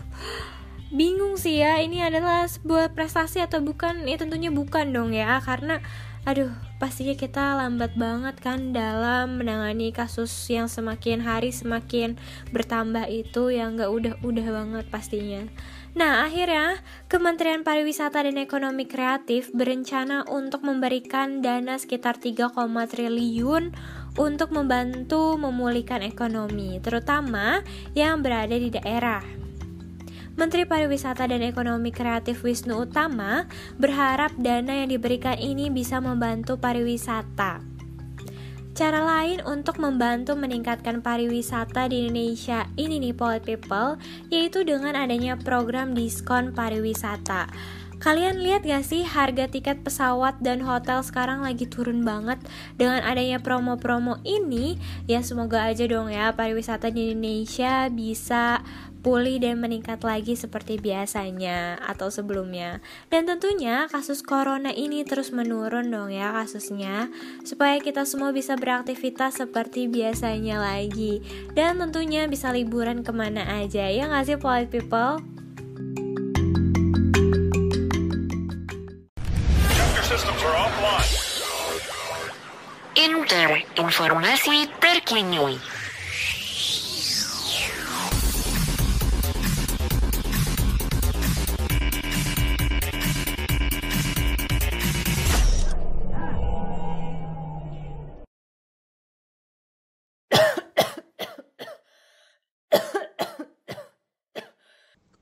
Bingung 0.92 1.40
sih 1.40 1.64
ya, 1.64 1.80
ini 1.80 2.04
adalah 2.04 2.44
sebuah 2.52 2.92
prestasi 2.92 3.40
atau 3.40 3.64
bukan? 3.64 4.04
Ya 4.04 4.20
tentunya 4.20 4.52
bukan 4.52 4.92
dong 4.92 5.16
ya, 5.16 5.40
karena 5.40 5.80
aduh 6.22 6.52
pastinya 6.78 7.18
kita 7.18 7.58
lambat 7.58 7.98
banget 7.98 8.38
kan 8.44 8.76
dalam 8.76 9.42
menangani 9.42 9.90
kasus 9.90 10.30
yang 10.54 10.70
semakin 10.70 11.24
hari 11.24 11.50
semakin 11.50 12.14
bertambah 12.54 13.10
itu 13.10 13.50
yang 13.50 13.80
gak 13.80 13.88
udah-udah 13.88 14.48
banget 14.52 14.86
pastinya. 14.92 15.48
Nah, 15.92 16.24
akhirnya 16.24 16.80
Kementerian 17.12 17.68
Pariwisata 17.68 18.24
dan 18.24 18.40
Ekonomi 18.40 18.88
Kreatif 18.88 19.52
berencana 19.52 20.24
untuk 20.32 20.64
memberikan 20.64 21.44
dana 21.44 21.76
sekitar 21.76 22.16
3, 22.16 22.48
triliun 22.88 23.76
untuk 24.16 24.56
membantu 24.56 25.36
memulihkan 25.36 26.00
ekonomi, 26.00 26.80
terutama 26.80 27.60
yang 27.92 28.24
berada 28.24 28.56
di 28.56 28.72
daerah. 28.72 29.24
Menteri 30.40 30.64
Pariwisata 30.64 31.28
dan 31.28 31.44
Ekonomi 31.44 31.92
Kreatif 31.92 32.40
Wisnu 32.48 32.88
Utama 32.88 33.52
berharap 33.76 34.32
dana 34.40 34.72
yang 34.72 34.96
diberikan 34.96 35.36
ini 35.36 35.68
bisa 35.68 36.00
membantu 36.00 36.56
pariwisata. 36.56 37.71
Cara 38.72 39.04
lain 39.04 39.44
untuk 39.44 39.84
membantu 39.84 40.32
meningkatkan 40.40 41.04
pariwisata 41.04 41.92
di 41.92 42.08
Indonesia 42.08 42.64
ini 42.80 43.04
nih 43.04 43.12
Polite 43.12 43.44
People 43.44 44.00
yaitu 44.32 44.64
dengan 44.64 44.96
adanya 44.96 45.36
program 45.36 45.92
diskon 45.92 46.56
pariwisata. 46.56 47.52
Kalian 48.02 48.42
lihat 48.42 48.66
gak 48.66 48.82
sih 48.82 49.06
harga 49.06 49.46
tiket 49.46 49.86
pesawat 49.86 50.42
dan 50.42 50.64
hotel 50.66 51.06
sekarang 51.06 51.46
lagi 51.46 51.70
turun 51.70 52.02
banget 52.02 52.42
dengan 52.74 53.04
adanya 53.06 53.38
promo-promo 53.38 54.18
ini 54.26 54.82
ya 55.06 55.22
semoga 55.22 55.70
aja 55.70 55.86
dong 55.86 56.10
ya 56.10 56.34
pariwisata 56.34 56.90
di 56.90 57.14
Indonesia 57.14 57.94
bisa 57.94 58.66
pulih 59.02 59.42
dan 59.42 59.58
meningkat 59.58 60.06
lagi 60.06 60.38
seperti 60.38 60.78
biasanya 60.78 61.82
atau 61.82 62.14
sebelumnya. 62.14 62.80
Dan 63.10 63.26
tentunya 63.26 63.90
kasus 63.90 64.22
corona 64.22 64.70
ini 64.72 65.02
terus 65.04 65.34
menurun 65.34 65.90
dong 65.90 66.14
ya 66.14 66.32
kasusnya 66.32 67.10
supaya 67.44 67.82
kita 67.82 68.06
semua 68.06 68.30
bisa 68.32 68.54
beraktivitas 68.56 69.42
seperti 69.42 69.90
biasanya 69.90 70.62
lagi 70.62 71.20
dan 71.58 71.82
tentunya 71.82 72.30
bisa 72.30 72.54
liburan 72.54 73.02
ke 73.02 73.12
mana 73.12 73.60
aja 73.60 73.90
ya 73.90 74.08
nggak 74.08 74.26
sih 74.30 74.38
polite 74.38 74.70
people? 74.70 75.20
Informasi 83.82 84.70
Terkini 84.78 85.81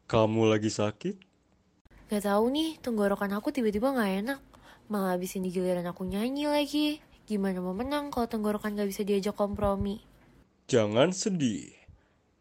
Kamu 0.09 0.49
lagi 0.49 0.73
sakit? 0.73 1.21
Gak 2.09 2.25
tahu 2.25 2.49
nih, 2.49 2.81
tenggorokan 2.81 3.29
aku 3.29 3.53
tiba-tiba 3.53 3.93
gak 3.93 4.25
enak. 4.25 4.41
Malah 4.89 5.13
habisin 5.13 5.45
di 5.45 5.53
giliran 5.53 5.85
aku 5.85 6.01
nyanyi 6.01 6.49
lagi. 6.49 6.97
Gimana 7.29 7.61
mau 7.61 7.77
menang 7.77 8.09
kalau 8.09 8.25
tenggorokan 8.25 8.73
gak 8.73 8.89
bisa 8.89 9.05
diajak 9.05 9.37
kompromi? 9.37 10.01
Jangan 10.65 11.13
sedih. 11.13 11.69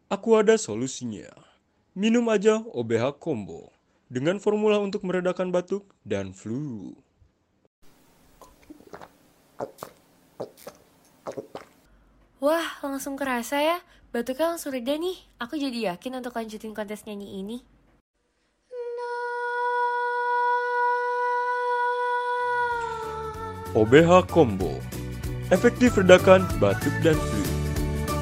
Aku 0.09 0.33
ada 0.41 0.57
solusinya. 0.57 1.29
Minum 1.93 2.25
aja 2.33 2.57
OBH 2.73 3.21
Combo 3.21 3.69
dengan 4.09 4.41
formula 4.41 4.81
untuk 4.81 5.05
meredakan 5.05 5.53
batuk 5.53 5.85
dan 6.01 6.33
flu. 6.33 6.97
Wah, 12.41 12.81
langsung 12.81 13.13
kerasa 13.13 13.61
ya. 13.61 13.77
Batuknya 14.09 14.57
langsung 14.57 14.73
reda 14.73 14.97
nih. 14.97 15.21
Aku 15.37 15.53
jadi 15.53 15.93
yakin 15.93 16.17
untuk 16.17 16.33
lanjutin 16.33 16.73
kontes 16.73 17.05
nyanyi 17.05 17.45
ini. 17.45 17.61
OBH 23.77 24.33
Combo 24.33 24.81
efektif 25.53 25.93
redakan 25.93 26.41
batuk 26.57 26.89
dan 27.05 27.13
flu 27.13 27.45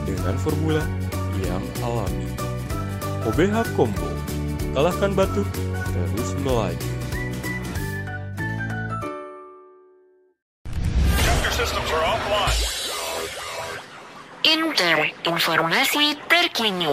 dengan 0.03 0.35
formula 0.43 0.83
yang 1.39 1.63
alami. 1.79 2.27
OBH 3.23 3.71
Combo 3.79 4.11
kalahkan 4.75 5.15
batuk 5.15 5.47
terus 5.87 6.35
melaju. 6.43 6.96
Inter 14.97 15.13
Informasi 15.29 16.17
Terkini 16.25 16.89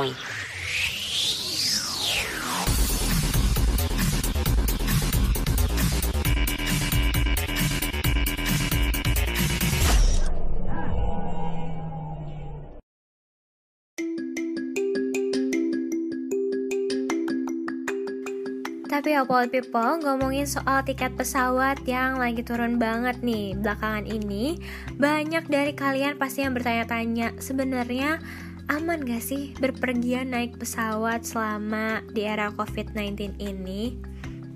ya 19.14 19.22
Paul 19.22 19.46
People, 19.46 20.02
ngomongin 20.02 20.42
soal 20.42 20.82
tiket 20.82 21.14
pesawat 21.14 21.86
yang 21.86 22.18
lagi 22.18 22.42
turun 22.42 22.82
banget 22.82 23.22
nih 23.22 23.54
belakangan 23.54 24.10
ini 24.10 24.58
Banyak 24.98 25.46
dari 25.46 25.70
kalian 25.70 26.18
pasti 26.18 26.42
yang 26.42 26.50
bertanya-tanya 26.50 27.38
sebenarnya 27.38 28.18
aman 28.66 29.06
gak 29.06 29.22
sih 29.22 29.54
berpergian 29.62 30.34
naik 30.34 30.58
pesawat 30.58 31.22
selama 31.22 32.02
di 32.10 32.26
era 32.26 32.50
COVID-19 32.58 33.38
ini? 33.38 33.94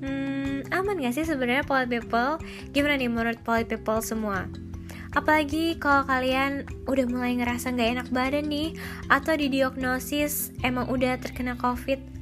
Hmm, 0.02 0.66
aman 0.74 1.06
gak 1.06 1.14
sih 1.14 1.22
sebenarnya 1.22 1.62
Paul 1.62 1.86
People? 1.86 2.42
Gimana 2.74 2.98
nih 2.98 3.06
menurut 3.06 3.38
Paul 3.46 3.62
People 3.62 4.02
semua? 4.02 4.50
Apalagi 5.14 5.78
kalau 5.78 6.02
kalian 6.02 6.66
udah 6.90 7.06
mulai 7.06 7.38
ngerasa 7.38 7.72
nggak 7.72 7.90
enak 7.96 8.08
badan 8.12 8.44
nih 8.44 8.76
Atau 9.08 9.40
didiagnosis 9.40 10.52
emang 10.60 10.84
udah 10.92 11.16
terkena 11.16 11.56
COVID 11.56 12.17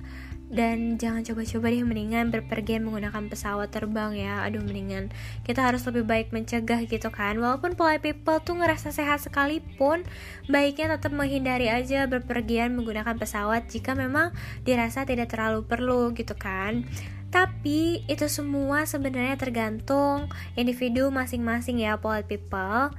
dan 0.46 0.94
jangan 0.94 1.26
coba-coba 1.26 1.74
deh 1.74 1.82
mendingan 1.82 2.30
berpergian 2.30 2.86
menggunakan 2.86 3.26
pesawat 3.26 3.74
terbang 3.74 4.14
ya. 4.14 4.46
Aduh 4.46 4.62
mendingan 4.62 5.10
kita 5.42 5.66
harus 5.66 5.82
lebih 5.90 6.06
baik 6.06 6.30
mencegah 6.30 6.86
gitu 6.86 7.10
kan. 7.10 7.34
Walaupun 7.38 7.74
polite 7.74 8.02
people 8.06 8.38
tuh 8.38 8.54
ngerasa 8.54 8.94
sehat 8.94 9.26
sekalipun 9.26 10.06
baiknya 10.46 10.94
tetap 10.94 11.10
menghindari 11.10 11.66
aja 11.66 12.06
berpergian 12.06 12.78
menggunakan 12.78 13.18
pesawat 13.18 13.66
jika 13.66 13.98
memang 13.98 14.30
dirasa 14.62 15.02
tidak 15.02 15.34
terlalu 15.34 15.66
perlu 15.66 16.14
gitu 16.14 16.38
kan. 16.38 16.86
Tapi 17.34 18.06
itu 18.06 18.30
semua 18.30 18.86
sebenarnya 18.86 19.34
tergantung 19.34 20.30
individu 20.54 21.10
masing-masing 21.10 21.82
ya 21.82 21.98
polite 21.98 22.30
people 22.30 22.94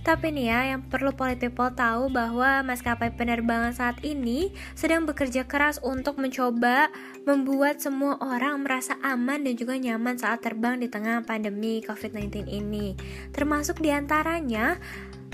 tapi 0.00 0.32
nih 0.32 0.48
ya, 0.48 0.60
yang 0.74 0.80
perlu 0.88 1.12
polite 1.12 1.44
people 1.44 1.68
tahu 1.76 2.08
bahwa 2.08 2.64
maskapai 2.64 3.12
penerbangan 3.12 3.76
saat 3.76 4.00
ini 4.00 4.48
sedang 4.72 5.04
bekerja 5.04 5.44
keras 5.44 5.76
untuk 5.84 6.16
mencoba 6.16 6.88
membuat 7.28 7.84
semua 7.84 8.16
orang 8.24 8.64
merasa 8.64 8.96
aman 9.04 9.44
dan 9.44 9.54
juga 9.60 9.76
nyaman 9.76 10.16
saat 10.16 10.40
terbang 10.40 10.80
di 10.80 10.88
tengah 10.88 11.20
pandemi 11.28 11.84
COVID-19 11.84 12.48
ini. 12.48 12.96
Termasuk 13.36 13.84
di 13.84 13.92
antaranya 13.92 14.80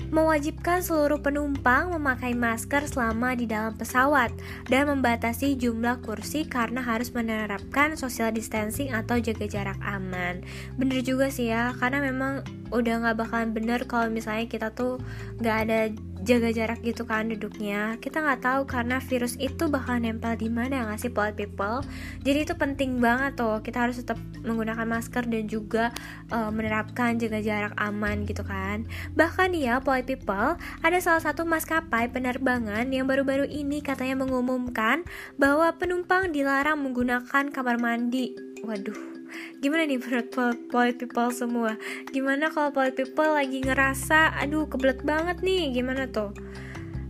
mewajibkan 0.09 0.79
seluruh 0.79 1.19
penumpang 1.19 1.91
memakai 1.91 2.31
masker 2.31 2.87
selama 2.87 3.35
di 3.35 3.45
dalam 3.49 3.75
pesawat 3.75 4.31
dan 4.71 4.87
membatasi 4.87 5.59
jumlah 5.59 5.99
kursi 6.03 6.47
karena 6.47 6.79
harus 6.79 7.11
menerapkan 7.11 7.99
social 7.99 8.31
distancing 8.31 8.95
atau 8.95 9.19
jaga 9.19 9.45
jarak 9.47 9.79
aman. 9.83 10.43
Bener 10.79 11.03
juga 11.03 11.27
sih 11.27 11.51
ya, 11.51 11.75
karena 11.75 11.99
memang 11.99 12.43
udah 12.71 12.99
nggak 13.03 13.17
bakalan 13.23 13.55
bener 13.55 13.87
kalau 13.87 14.11
misalnya 14.11 14.43
kita 14.47 14.75
tuh 14.75 14.99
nggak 15.39 15.57
ada 15.67 15.79
jaga 16.27 16.51
jarak 16.51 16.83
gitu 16.83 17.07
kan 17.07 17.31
duduknya. 17.31 17.95
Kita 18.03 18.19
nggak 18.19 18.43
tahu 18.43 18.61
karena 18.67 18.99
virus 18.99 19.39
itu 19.39 19.71
bakal 19.71 20.03
nempel 20.03 20.35
di 20.35 20.51
mana 20.51 20.83
nggak 20.83 20.99
sih 20.99 21.11
polite 21.11 21.39
people. 21.39 21.79
Jadi 22.27 22.43
itu 22.43 22.53
penting 22.59 22.99
banget 22.99 23.39
tuh. 23.39 23.63
Kita 23.63 23.87
harus 23.87 24.03
tetap 24.03 24.19
menggunakan 24.43 24.83
masker 24.83 25.23
dan 25.23 25.47
juga 25.47 25.95
uh, 26.35 26.51
menerapkan 26.51 27.15
jaga 27.15 27.39
jarak 27.39 27.73
aman 27.79 28.27
gitu 28.27 28.43
kan. 28.43 28.83
Bahkan 29.15 29.55
ya 29.55 29.79
polite 29.79 30.11
people 30.11 30.59
ada 30.83 30.97
salah 30.99 31.23
satu 31.23 31.47
maskapai 31.47 32.11
penerbangan 32.11 32.91
yang 32.91 33.07
baru-baru 33.07 33.47
ini 33.47 33.79
katanya 33.79 34.19
mengumumkan 34.19 35.07
bahwa 35.39 35.71
penumpang 35.79 36.35
dilarang 36.35 36.83
menggunakan 36.83 37.49
kamar 37.55 37.79
mandi. 37.79 38.35
Waduh 38.67 39.16
gimana 39.59 39.85
nih 39.87 39.99
menurut 39.99 40.27
polite 40.69 40.97
people 40.99 41.29
semua? 41.33 41.75
Gimana 42.09 42.49
kalau 42.51 42.71
polite 42.71 42.97
people 42.97 43.31
lagi 43.33 43.63
ngerasa 43.63 44.37
aduh 44.39 44.67
kebelet 44.67 45.01
banget 45.03 45.43
nih. 45.43 45.71
Gimana 45.75 46.09
tuh 46.09 46.31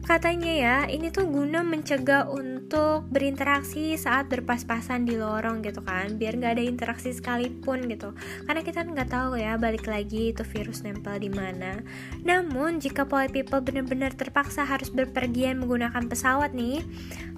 Katanya 0.07 0.53
ya, 0.55 0.77
ini 0.87 1.11
tuh 1.11 1.27
guna 1.27 1.67
mencegah 1.67 2.31
untuk 2.31 3.11
berinteraksi 3.11 3.99
saat 3.99 4.31
berpas-pasan 4.31 5.03
di 5.03 5.19
lorong 5.19 5.59
gitu 5.59 5.83
kan 5.83 6.15
Biar 6.15 6.39
nggak 6.39 6.55
ada 6.55 6.63
interaksi 6.63 7.11
sekalipun 7.11 7.91
gitu 7.91 8.15
Karena 8.47 8.63
kita 8.63 8.87
nggak 8.87 9.11
tahu 9.11 9.35
ya, 9.35 9.59
balik 9.59 9.83
lagi 9.83 10.31
itu 10.31 10.47
virus 10.47 10.87
nempel 10.87 11.19
di 11.19 11.27
mana. 11.27 11.83
Namun, 12.23 12.79
jika 12.79 13.03
polite 13.03 13.35
people 13.35 13.59
benar-benar 13.59 14.15
terpaksa 14.15 14.63
harus 14.63 14.87
berpergian 14.95 15.59
menggunakan 15.59 16.07
pesawat 16.07 16.55
nih 16.55 16.87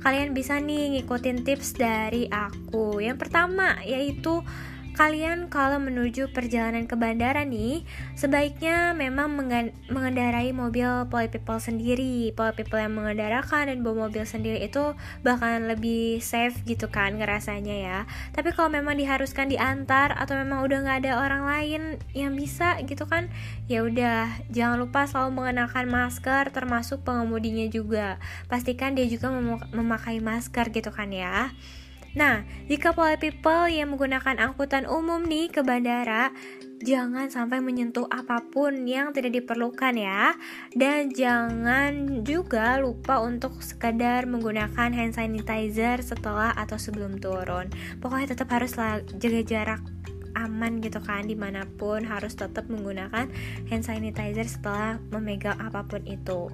Kalian 0.06 0.38
bisa 0.38 0.62
nih 0.62 0.94
ngikutin 0.94 1.42
tips 1.42 1.74
dari 1.74 2.30
aku 2.30 3.02
Yang 3.02 3.18
pertama, 3.26 3.82
yaitu 3.82 4.46
kalian 5.00 5.48
kalau 5.48 5.80
menuju 5.80 6.36
perjalanan 6.36 6.84
ke 6.84 7.00
bandara 7.00 7.48
nih, 7.48 7.88
sebaiknya 8.20 8.92
memang 8.92 9.32
mengendarai 9.88 10.52
mobil 10.52 11.08
Poli 11.08 11.32
People 11.32 11.64
sendiri. 11.64 12.36
Poli 12.36 12.52
People 12.52 12.84
yang 12.84 13.00
mengendarakan 13.00 13.72
dan 13.72 13.80
bawa 13.80 14.12
mobil 14.12 14.28
sendiri 14.28 14.60
itu 14.60 14.92
bakalan 15.24 15.72
lebih 15.72 16.20
safe 16.20 16.60
gitu 16.68 16.92
kan 16.92 17.16
ngerasanya 17.16 17.76
ya. 17.80 18.00
Tapi 18.36 18.52
kalau 18.52 18.68
memang 18.68 19.00
diharuskan 19.00 19.48
diantar 19.48 20.12
atau 20.20 20.36
memang 20.36 20.68
udah 20.68 20.84
nggak 20.84 21.08
ada 21.08 21.24
orang 21.24 21.48
lain 21.48 21.82
yang 22.12 22.36
bisa 22.36 22.76
gitu 22.84 23.08
kan, 23.08 23.32
ya 23.72 23.88
udah 23.88 24.28
jangan 24.52 24.84
lupa 24.84 25.08
selalu 25.08 25.32
mengenakan 25.40 25.88
masker 25.88 26.52
termasuk 26.52 27.08
pengemudinya 27.08 27.72
juga. 27.72 28.20
Pastikan 28.52 29.00
dia 29.00 29.08
juga 29.08 29.32
mem 29.32 29.64
memakai 29.72 30.20
masker 30.20 30.76
gitu 30.76 30.92
kan 30.92 31.08
ya. 31.16 31.56
Nah, 32.18 32.42
jika 32.66 32.94
polite 32.94 33.22
people 33.22 33.70
yang 33.70 33.94
menggunakan 33.94 34.42
angkutan 34.42 34.90
umum 34.90 35.22
nih 35.22 35.54
ke 35.54 35.62
bandara, 35.62 36.34
jangan 36.82 37.28
sampai 37.30 37.60
menyentuh 37.60 38.08
apa 38.10 38.42
pun 38.50 38.88
yang 38.88 39.14
tidak 39.14 39.38
diperlukan 39.38 39.94
ya. 39.94 40.34
Dan 40.74 41.14
jangan 41.14 42.24
juga 42.26 42.80
lupa 42.82 43.22
untuk 43.22 43.62
sekedar 43.62 44.26
menggunakan 44.26 44.90
hand 44.90 45.14
sanitizer 45.14 46.02
setelah 46.02 46.56
atau 46.58 46.82
sebelum 46.82 47.22
turun. 47.22 47.70
Pokoknya 48.02 48.34
tetap 48.34 48.50
harus 48.50 48.74
jaga 49.20 49.42
jarak 49.46 49.82
aman 50.38 50.80
gitu 50.80 51.02
kan 51.02 51.26
di 51.26 51.36
mana 51.36 51.66
pun 51.66 52.06
harus 52.06 52.38
tetap 52.38 52.70
menggunakan 52.70 53.28
hand 53.68 53.84
sanitizer 53.84 54.46
setelah 54.46 55.02
memegang 55.12 55.58
apa 55.60 55.84
pun 55.84 56.06
itu 56.06 56.48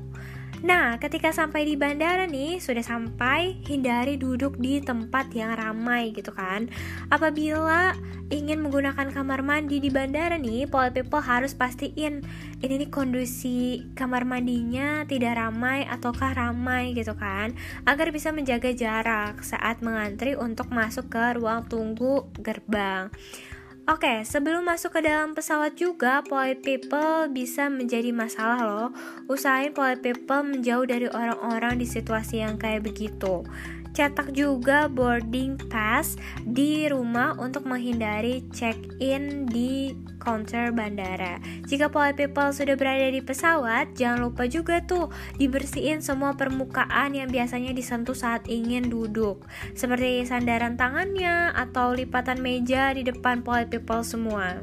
Nah, 0.63 0.95
ketika 1.01 1.35
sampai 1.35 1.67
di 1.67 1.75
bandara 1.75 2.23
nih, 2.29 2.63
sudah 2.63 2.85
sampai, 2.85 3.59
hindari 3.67 4.15
duduk 4.15 4.55
di 4.55 4.79
tempat 4.79 5.33
yang 5.35 5.51
ramai 5.57 6.15
gitu 6.15 6.31
kan. 6.31 6.71
Apabila 7.11 7.97
ingin 8.31 8.63
menggunakan 8.63 9.11
kamar 9.11 9.43
mandi 9.43 9.83
di 9.83 9.91
bandara 9.91 10.39
nih, 10.39 10.65
polite 10.69 11.03
people 11.03 11.21
harus 11.21 11.51
pastiin 11.51 12.23
ini 12.63 12.73
nih 12.81 12.89
kondisi 12.89 13.85
kamar 13.93 14.25
mandinya 14.25 15.05
tidak 15.05 15.37
ramai 15.37 15.85
ataukah 15.85 16.33
ramai 16.33 16.95
gitu 16.95 17.13
kan, 17.13 17.53
agar 17.85 18.09
bisa 18.09 18.31
menjaga 18.31 18.71
jarak 18.71 19.43
saat 19.43 19.83
mengantri 19.83 20.33
untuk 20.33 20.71
masuk 20.71 21.11
ke 21.11 21.37
ruang 21.37 21.67
tunggu 21.67 22.25
gerbang. 22.41 23.11
Oke, 23.85 24.25
sebelum 24.25 24.65
masuk 24.65 24.97
ke 24.97 25.05
dalam 25.05 25.37
pesawat 25.37 25.77
juga, 25.77 26.25
polite 26.25 26.65
people 26.65 27.29
bisa 27.29 27.69
menjadi 27.69 28.09
masalah 28.09 28.65
loh. 28.65 28.89
Usahain 29.29 29.77
polite 29.77 30.01
people 30.01 30.41
menjauh 30.41 30.89
dari 30.89 31.05
orang-orang 31.05 31.77
di 31.77 31.85
situasi 31.85 32.41
yang 32.41 32.57
kayak 32.57 32.81
begitu. 32.81 33.45
Cetak 33.95 34.35
juga 34.35 34.91
boarding 34.91 35.55
pass 35.71 36.19
di 36.43 36.83
rumah 36.91 37.39
untuk 37.39 37.63
menghindari 37.63 38.43
check-in 38.51 39.47
di 39.47 39.95
counter 40.19 40.75
bandara. 40.75 41.39
Jika 41.63 41.87
polite 41.87 42.19
people 42.27 42.51
sudah 42.51 42.75
berada 42.75 43.07
di 43.07 43.23
pesawat, 43.23 43.95
jangan 43.95 44.27
lupa 44.27 44.51
juga 44.51 44.83
tuh 44.83 45.13
dibersihin 45.39 46.03
semua 46.03 46.35
permukaan 46.35 47.15
yang 47.15 47.31
biasanya 47.31 47.71
disentuh 47.71 48.17
saat 48.17 48.49
ingin 48.51 48.91
duduk, 48.91 49.47
seperti 49.77 50.27
sandaran 50.27 50.75
tangannya 50.75 51.55
atau 51.55 51.95
lipatan 51.95 52.43
meja 52.43 52.91
di 52.91 53.07
depan 53.07 53.45
polite 53.45 53.71
people 53.71 54.03
semua. 54.03 54.59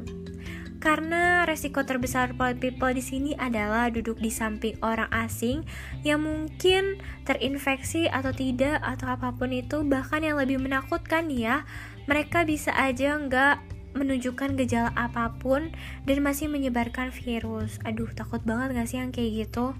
Karena 0.83 1.47
resiko 1.47 1.87
terbesar 1.87 2.35
polite 2.35 2.59
people 2.59 2.91
di 2.91 2.99
sini 2.99 3.31
adalah 3.39 3.87
duduk 3.87 4.19
di 4.19 4.27
samping 4.27 4.75
orang 4.83 5.07
asing 5.15 5.63
yang 6.03 6.27
mungkin 6.27 6.99
terinfeksi 7.23 8.11
atau 8.11 8.35
tidak 8.35 8.83
atau 8.83 9.15
apa 9.15 9.31
pun 9.31 9.55
itu 9.55 9.87
bahkan 9.87 10.19
yang 10.19 10.35
lebih 10.35 10.59
menakutkan 10.59 11.31
ya 11.31 11.63
mereka 12.03 12.43
bisa 12.43 12.75
aja 12.75 13.15
nggak 13.15 13.63
menunjukkan 13.95 14.59
gejala 14.59 14.91
apa 14.99 15.31
pun 15.39 15.71
dan 16.03 16.19
masih 16.19 16.51
menyebarkan 16.51 17.15
virus. 17.15 17.79
Aduh 17.87 18.11
takut 18.11 18.43
banget 18.43 18.75
gak 18.75 18.89
sih 18.91 18.99
yang 18.99 19.15
kayak 19.15 19.47
gitu? 19.47 19.71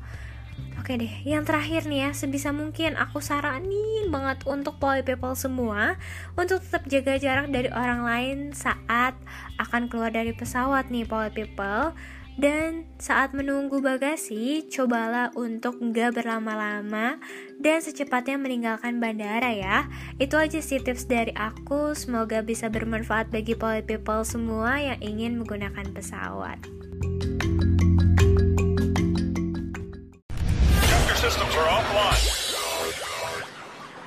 Oke 0.84 1.00
deh, 1.00 1.24
yang 1.24 1.48
terakhir 1.48 1.88
nih 1.88 2.08
ya, 2.08 2.12
sebisa 2.12 2.52
mungkin 2.52 3.00
aku 3.00 3.24
saranin 3.24 4.12
banget 4.12 4.44
untuk 4.44 4.76
poly 4.84 5.00
people 5.00 5.32
semua 5.32 5.96
untuk 6.36 6.60
tetap 6.60 6.84
jaga 6.92 7.16
jarak 7.16 7.48
dari 7.56 7.72
orang 7.72 8.04
lain 8.04 8.38
saat 8.52 9.16
akan 9.64 9.88
keluar 9.88 10.12
dari 10.12 10.36
pesawat 10.36 10.92
nih 10.92 11.08
poly 11.08 11.32
people. 11.32 11.96
Dan 12.34 12.90
saat 12.98 13.32
menunggu 13.32 13.78
bagasi, 13.78 14.66
cobalah 14.68 15.30
untuk 15.38 15.78
nggak 15.78 16.18
berlama-lama 16.18 17.22
dan 17.62 17.78
secepatnya 17.80 18.42
meninggalkan 18.42 18.98
bandara 18.98 19.54
ya. 19.54 19.86
Itu 20.18 20.42
aja 20.42 20.58
sih 20.58 20.82
tips 20.82 21.08
dari 21.08 21.30
aku, 21.38 21.94
semoga 21.94 22.44
bisa 22.44 22.74
bermanfaat 22.74 23.30
bagi 23.30 23.54
poly 23.56 23.86
people 23.86 24.26
semua 24.26 24.82
yang 24.82 25.00
ingin 25.00 25.40
menggunakan 25.40 25.94
pesawat. 25.94 26.58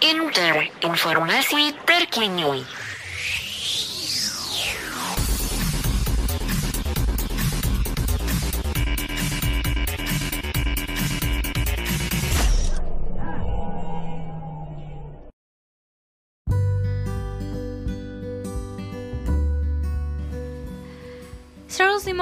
Inter, 0.05 0.68
informasi 0.85 1.72
terkini. 1.88 2.61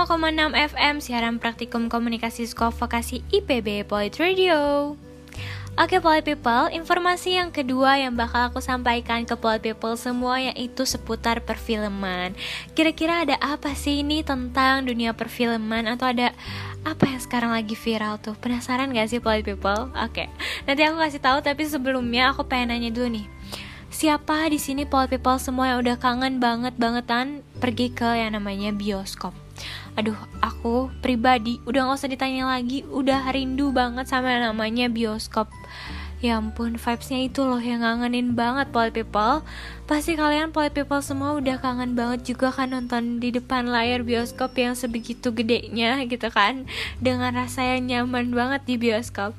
105,6 0.04 0.52
FM 0.76 0.94
siaran 1.00 1.40
praktikum 1.40 1.88
komunikasi 1.88 2.44
Sekolah 2.44 2.76
Vokasi 2.76 3.24
IPB 3.32 3.88
Polit 3.88 4.12
Radio. 4.20 4.92
Oke 5.80 5.96
Polit 5.96 6.20
People, 6.20 6.68
informasi 6.76 7.40
yang 7.40 7.48
kedua 7.48 7.96
yang 7.96 8.12
bakal 8.12 8.52
aku 8.52 8.60
sampaikan 8.60 9.24
ke 9.24 9.32
Polit 9.32 9.64
People 9.64 9.96
semua 9.96 10.44
yaitu 10.44 10.84
seputar 10.84 11.40
perfilman. 11.40 12.36
Kira-kira 12.76 13.24
ada 13.24 13.40
apa 13.40 13.72
sih 13.72 14.04
ini 14.04 14.20
tentang 14.20 14.84
dunia 14.84 15.16
perfilman 15.16 15.88
atau 15.88 16.12
ada 16.12 16.36
apa 16.84 17.08
yang 17.08 17.24
sekarang 17.24 17.56
lagi 17.56 17.72
viral 17.72 18.20
tuh? 18.20 18.36
Penasaran 18.36 18.92
gak 18.92 19.08
sih 19.08 19.24
Polit 19.24 19.40
People? 19.40 19.88
Oke, 19.96 20.28
nanti 20.68 20.84
aku 20.84 21.00
kasih 21.00 21.24
tahu 21.24 21.40
tapi 21.40 21.64
sebelumnya 21.64 22.36
aku 22.36 22.44
pengen 22.44 22.76
nanya 22.76 22.92
dulu 22.92 23.08
nih. 23.08 23.26
Siapa 23.88 24.52
di 24.52 24.60
sini 24.60 24.84
Polit 24.84 25.08
People 25.08 25.40
semua 25.40 25.72
yang 25.72 25.80
udah 25.80 25.96
kangen 25.96 26.44
banget 26.44 26.76
bangetan 26.76 27.40
pergi 27.56 27.88
ke 27.88 28.20
yang 28.20 28.36
namanya 28.36 28.68
bioskop? 28.68 29.43
Aduh, 29.94 30.18
aku 30.42 30.90
pribadi 30.98 31.62
udah 31.70 31.86
gak 31.86 31.98
usah 32.02 32.10
ditanya 32.10 32.50
lagi, 32.50 32.82
udah 32.90 33.30
rindu 33.30 33.70
banget 33.70 34.10
sama 34.10 34.34
yang 34.34 34.50
namanya 34.50 34.90
bioskop. 34.90 35.46
Ya 36.24 36.40
ampun, 36.40 36.80
vibesnya 36.80 37.20
itu 37.20 37.44
loh 37.44 37.60
yang 37.60 37.84
ngangenin 37.84 38.32
banget 38.32 38.72
Polit 38.72 38.96
People. 38.96 39.44
Pasti 39.84 40.16
kalian 40.16 40.56
Polit 40.56 40.72
People 40.72 41.04
semua 41.04 41.36
udah 41.36 41.60
kangen 41.60 41.92
banget 41.92 42.24
juga 42.24 42.48
kan 42.48 42.72
nonton 42.72 43.20
di 43.20 43.28
depan 43.28 43.68
layar 43.68 44.00
bioskop 44.00 44.56
yang 44.56 44.72
sebegitu 44.72 45.36
gedenya 45.36 46.00
gitu 46.08 46.32
kan. 46.32 46.64
Dengan 46.96 47.36
rasa 47.36 47.76
yang 47.76 47.86
nyaman 47.86 48.32
banget 48.32 48.64
di 48.64 48.80
bioskop. 48.80 49.36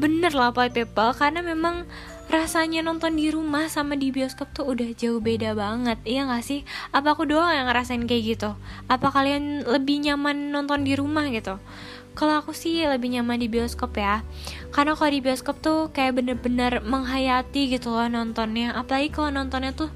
Bener 0.00 0.32
lah 0.32 0.56
Polit 0.56 0.72
People, 0.72 1.12
karena 1.12 1.44
memang 1.44 1.84
rasanya 2.26 2.82
nonton 2.82 3.14
di 3.14 3.30
rumah 3.30 3.70
sama 3.70 3.94
di 3.94 4.10
bioskop 4.10 4.50
tuh 4.50 4.66
udah 4.66 4.90
jauh 4.98 5.22
beda 5.22 5.54
banget 5.54 5.98
Iya 6.02 6.26
gak 6.26 6.42
sih? 6.42 6.66
Apa 6.90 7.14
aku 7.14 7.26
doang 7.26 7.54
yang 7.54 7.70
ngerasain 7.70 8.02
kayak 8.04 8.36
gitu? 8.36 8.50
Apa 8.90 9.14
kalian 9.14 9.62
lebih 9.62 10.02
nyaman 10.02 10.50
nonton 10.50 10.82
di 10.82 10.98
rumah 10.98 11.30
gitu? 11.30 11.62
Kalau 12.16 12.40
aku 12.40 12.56
sih 12.56 12.80
lebih 12.88 13.12
nyaman 13.12 13.36
di 13.36 13.46
bioskop 13.46 13.92
ya 14.00 14.24
Karena 14.72 14.96
kalau 14.96 15.12
di 15.12 15.20
bioskop 15.20 15.60
tuh 15.60 15.92
kayak 15.92 16.16
bener-bener 16.16 16.80
menghayati 16.80 17.68
gitu 17.68 17.92
loh 17.92 18.08
nontonnya 18.08 18.72
Apalagi 18.72 19.12
kalau 19.12 19.28
nontonnya 19.28 19.76
tuh 19.76 19.92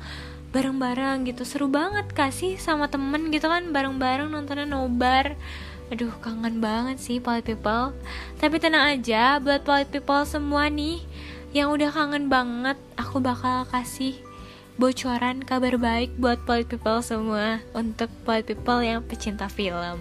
bareng-bareng 0.53 1.25
gitu 1.25 1.49
Seru 1.49 1.73
banget 1.73 2.13
kasih 2.13 2.61
sama 2.61 2.93
temen 2.93 3.33
gitu 3.33 3.49
kan 3.49 3.73
Bareng-bareng 3.73 4.29
nontonnya 4.29 4.69
nobar 4.69 5.33
Aduh 5.91 6.13
kangen 6.23 6.61
banget 6.63 7.01
sih 7.01 7.19
Polite 7.19 7.57
People 7.57 7.97
Tapi 8.37 8.61
tenang 8.61 9.01
aja 9.01 9.41
buat 9.41 9.65
Polite 9.65 9.89
People 9.89 10.23
semua 10.29 10.69
nih 10.69 11.03
yang 11.51 11.75
udah 11.75 11.91
kangen 11.91 12.31
banget 12.31 12.79
aku 12.95 13.19
bakal 13.19 13.67
kasih 13.67 14.15
bocoran 14.79 15.43
kabar 15.43 15.77
baik 15.77 16.15
buat 16.17 16.41
polite 16.47 16.71
people 16.71 17.03
semua 17.03 17.61
untuk 17.75 18.09
polite 18.23 18.49
people 18.55 18.81
yang 18.81 19.03
pecinta 19.03 19.51
film 19.51 20.01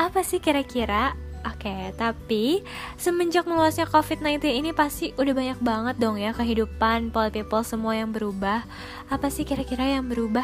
apa 0.00 0.20
sih 0.24 0.40
kira-kira 0.40 1.14
Oke, 1.46 1.94
tapi 1.94 2.66
semenjak 2.98 3.46
meluasnya 3.46 3.86
COVID-19 3.86 4.50
ini 4.50 4.74
pasti 4.74 5.14
udah 5.14 5.30
banyak 5.30 5.62
banget 5.62 5.96
dong 6.02 6.18
ya 6.18 6.34
kehidupan 6.34 7.14
polite 7.14 7.38
people 7.38 7.62
semua 7.62 7.94
yang 7.94 8.10
berubah. 8.10 8.66
Apa 9.06 9.30
sih 9.30 9.46
kira-kira 9.46 9.86
yang 9.86 10.10
berubah? 10.10 10.42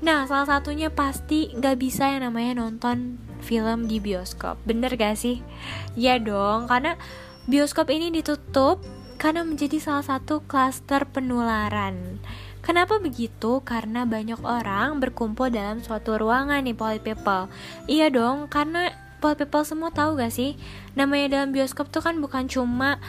Nah, 0.00 0.24
salah 0.24 0.48
satunya 0.48 0.88
pasti 0.88 1.52
nggak 1.52 1.76
bisa 1.76 2.08
yang 2.08 2.24
namanya 2.24 2.64
nonton 2.64 3.20
film 3.44 3.84
di 3.84 4.00
bioskop. 4.00 4.56
Bener 4.64 4.96
gak 4.96 5.20
sih? 5.20 5.44
Ya 5.92 6.16
dong, 6.16 6.72
karena 6.72 6.96
bioskop 7.44 7.92
ini 7.92 8.08
ditutup 8.08 8.80
karena 9.18 9.42
menjadi 9.42 9.82
salah 9.82 10.06
satu 10.06 10.40
klaster 10.46 11.04
penularan. 11.10 12.22
Kenapa 12.62 13.02
begitu? 13.02 13.60
Karena 13.66 14.06
banyak 14.06 14.38
orang 14.46 15.02
berkumpul 15.02 15.50
dalam 15.50 15.82
suatu 15.82 16.14
ruangan 16.14 16.62
nih, 16.62 16.76
Poly 16.76 17.00
People. 17.02 17.50
Iya 17.90 18.14
dong, 18.14 18.46
karena 18.46 18.94
Poly 19.18 19.34
People 19.40 19.66
semua 19.66 19.90
tahu 19.90 20.18
gak 20.18 20.30
sih? 20.30 20.54
Namanya 20.94 21.40
dalam 21.40 21.50
bioskop 21.50 21.90
tuh 21.90 22.04
kan 22.04 22.20
bukan 22.22 22.46
cuma 22.46 23.02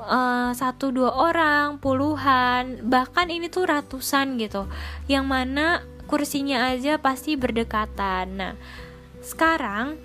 uh, 0.00 0.50
satu 0.56 0.90
dua 0.90 1.14
orang, 1.14 1.78
puluhan, 1.78 2.82
bahkan 2.86 3.30
ini 3.30 3.46
tuh 3.52 3.68
ratusan 3.68 4.40
gitu. 4.40 4.66
Yang 5.06 5.24
mana 5.28 5.66
kursinya 6.10 6.72
aja 6.72 6.98
pasti 6.98 7.36
berdekatan. 7.36 8.26
Nah, 8.40 8.54
sekarang 9.20 10.00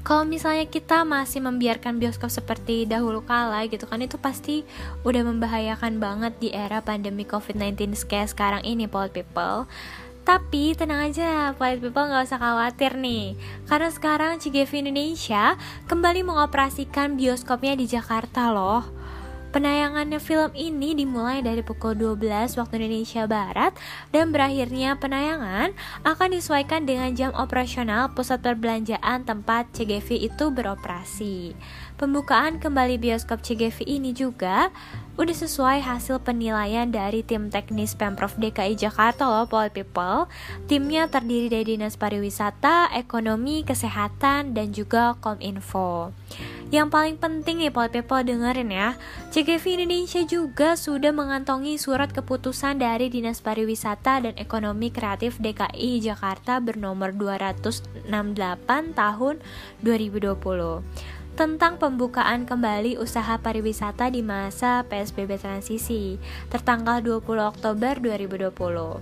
kalau 0.00 0.24
misalnya 0.24 0.64
kita 0.64 1.04
masih 1.04 1.44
membiarkan 1.44 2.00
bioskop 2.00 2.32
seperti 2.32 2.88
dahulu 2.88 3.20
kala 3.24 3.68
gitu 3.68 3.84
kan 3.84 4.00
itu 4.00 4.16
pasti 4.16 4.64
udah 5.04 5.22
membahayakan 5.26 6.00
banget 6.00 6.32
di 6.40 6.48
era 6.52 6.80
pandemi 6.80 7.28
COVID-19 7.28 7.94
kayak 8.08 8.32
sekarang 8.32 8.62
ini 8.64 8.88
Polite 8.88 9.20
People. 9.20 9.68
Tapi 10.20 10.76
tenang 10.76 11.10
aja, 11.10 11.56
Polite 11.56 11.80
People 11.80 12.06
nggak 12.06 12.28
usah 12.28 12.38
khawatir 12.38 12.96
nih. 13.00 13.34
Karena 13.66 13.88
sekarang 13.88 14.32
CGV 14.38 14.88
Indonesia 14.88 15.56
kembali 15.88 16.22
mengoperasikan 16.22 17.16
bioskopnya 17.16 17.74
di 17.74 17.88
Jakarta 17.88 18.52
loh 18.52 18.99
Penayangannya 19.50 20.22
film 20.22 20.54
ini 20.54 20.94
dimulai 20.94 21.42
dari 21.42 21.58
pukul 21.66 21.98
12 21.98 22.54
waktu 22.54 22.78
Indonesia 22.78 23.26
Barat 23.26 23.74
dan 24.14 24.30
berakhirnya 24.30 24.94
penayangan 24.94 25.74
akan 26.06 26.28
disesuaikan 26.30 26.86
dengan 26.86 27.10
jam 27.18 27.34
operasional 27.34 28.14
pusat 28.14 28.46
perbelanjaan 28.46 29.26
tempat 29.26 29.66
CGV 29.74 30.30
itu 30.30 30.54
beroperasi. 30.54 31.58
Pembukaan 31.98 32.62
kembali 32.62 33.02
bioskop 33.02 33.42
CGV 33.42 33.90
ini 33.90 34.14
juga 34.14 34.70
udah 35.20 35.36
sesuai 35.36 35.84
hasil 35.84 36.24
penilaian 36.24 36.88
dari 36.88 37.20
tim 37.20 37.52
teknis 37.52 37.92
Pemprov 37.92 38.40
DKI 38.40 38.72
Jakarta 38.72 39.28
loh, 39.28 39.44
Paul 39.44 39.68
People. 39.68 40.24
Timnya 40.64 41.12
terdiri 41.12 41.52
dari 41.52 41.76
Dinas 41.76 42.00
Pariwisata, 42.00 42.88
Ekonomi, 42.96 43.60
Kesehatan, 43.60 44.56
dan 44.56 44.72
juga 44.72 45.20
Kominfo. 45.20 46.16
Yang 46.72 46.88
paling 46.88 47.16
penting 47.20 47.60
nih 47.60 47.68
Paul 47.68 47.92
People 47.92 48.24
dengerin 48.24 48.72
ya, 48.72 48.96
CGV 49.28 49.84
Indonesia 49.84 50.24
juga 50.24 50.72
sudah 50.80 51.12
mengantongi 51.12 51.76
surat 51.76 52.08
keputusan 52.16 52.80
dari 52.80 53.12
Dinas 53.12 53.44
Pariwisata 53.44 54.24
dan 54.24 54.32
Ekonomi 54.40 54.88
Kreatif 54.88 55.36
DKI 55.36 56.00
Jakarta 56.00 56.64
bernomor 56.64 57.12
268 57.12 58.08
tahun 58.96 59.34
2020 59.84 61.19
tentang 61.40 61.80
pembukaan 61.80 62.44
kembali 62.44 63.00
usaha 63.00 63.40
pariwisata 63.40 64.12
di 64.12 64.20
masa 64.20 64.84
PSBB 64.84 65.40
transisi 65.40 66.20
tertanggal 66.52 67.00
20 67.00 67.24
Oktober 67.56 67.96
2020. 67.96 69.00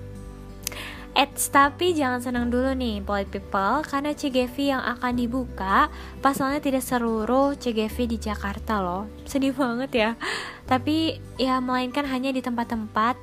Eits, 1.18 1.51
tapi 1.51 1.98
jangan 1.98 2.22
senang 2.22 2.46
dulu 2.46 2.70
nih 2.79 3.03
Polit 3.03 3.27
People 3.27 3.83
karena 3.83 4.14
CGV 4.14 4.55
yang 4.70 4.79
akan 4.87 5.18
dibuka 5.18 5.90
pasalnya 6.22 6.62
tidak 6.62 6.87
seluruh 6.87 7.59
CGV 7.59 8.07
di 8.07 8.22
Jakarta 8.22 8.79
loh. 8.79 9.11
Sedih 9.27 9.51
banget 9.51 9.90
ya. 9.90 10.11
Tapi 10.70 11.18
ya 11.42 11.59
melainkan 11.59 12.07
hanya 12.07 12.31
di 12.31 12.38
tempat-tempat 12.38 13.18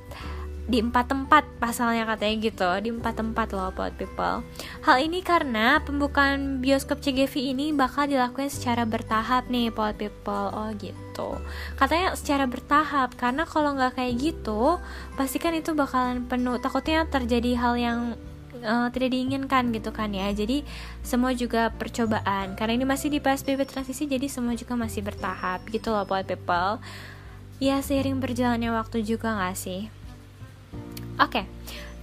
di 0.66 0.82
empat 0.82 1.14
tempat 1.14 1.46
pasalnya 1.62 2.10
katanya 2.10 2.36
gitu 2.42 2.70
di 2.82 2.90
empat 2.90 3.22
tempat 3.22 3.54
loh 3.54 3.70
buat 3.70 3.94
people. 3.94 4.42
Hal 4.82 4.98
ini 4.98 5.22
karena 5.22 5.78
pembukaan 5.86 6.58
bioskop 6.58 7.06
CGV 7.06 7.54
ini 7.54 7.70
bakal 7.70 8.10
dilakukan 8.10 8.50
secara 8.50 8.82
bertahap 8.82 9.46
nih 9.54 9.70
buat 9.70 9.94
people. 9.94 10.50
Oh 10.50 10.74
gitu. 10.82 11.38
Katanya 11.78 12.18
secara 12.18 12.50
bertahap 12.50 13.14
karena 13.14 13.46
kalau 13.46 13.78
nggak 13.78 14.02
kayak 14.02 14.14
gitu 14.18 14.82
pasti 15.14 15.38
kan 15.38 15.54
itu 15.54 15.78
bakalan 15.78 16.26
penuh. 16.26 16.58
Takutnya 16.58 17.06
terjadi 17.06 17.62
hal 17.62 17.74
yang 17.78 18.00
uh, 18.66 18.90
tidak 18.90 19.14
diinginkan 19.14 19.70
gitu 19.70 19.94
kan 19.94 20.10
ya. 20.18 20.34
Jadi 20.34 20.66
semua 21.06 21.38
juga 21.38 21.70
percobaan. 21.78 22.58
Karena 22.58 22.74
ini 22.74 22.90
masih 22.90 23.14
di 23.14 23.22
PSBB 23.22 23.70
transisi 23.70 24.10
jadi 24.10 24.26
semua 24.26 24.58
juga 24.58 24.74
masih 24.74 25.06
bertahap 25.06 25.62
gitu 25.70 25.94
loh 25.94 26.10
buat 26.10 26.26
people. 26.26 26.82
Ya 27.62 27.80
seiring 27.86 28.18
berjalannya 28.18 28.74
waktu 28.74 29.06
juga 29.06 29.32
nggak 29.32 29.56
sih 29.56 29.95
Oke, 31.16 31.48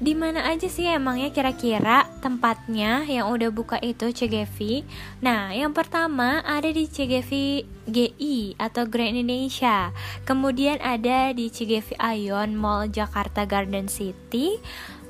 di 0.02 0.16
mana 0.16 0.48
aja 0.50 0.66
sih 0.66 0.88
emangnya 0.88 1.30
kira-kira 1.30 2.08
tempatnya 2.24 3.06
yang 3.06 3.30
udah 3.30 3.54
buka 3.54 3.78
itu 3.78 4.10
CGV? 4.10 4.82
Nah, 5.22 5.54
yang 5.54 5.70
pertama 5.70 6.42
ada 6.42 6.66
di 6.66 6.90
CGV 6.90 7.62
GI 7.86 8.56
atau 8.56 8.88
Grand 8.88 9.14
Indonesia. 9.14 9.94
Kemudian 10.26 10.82
ada 10.82 11.30
di 11.30 11.52
CGV 11.52 12.00
Ion 12.18 12.58
Mall 12.58 12.88
Jakarta 12.90 13.46
Garden 13.46 13.86
City, 13.86 14.58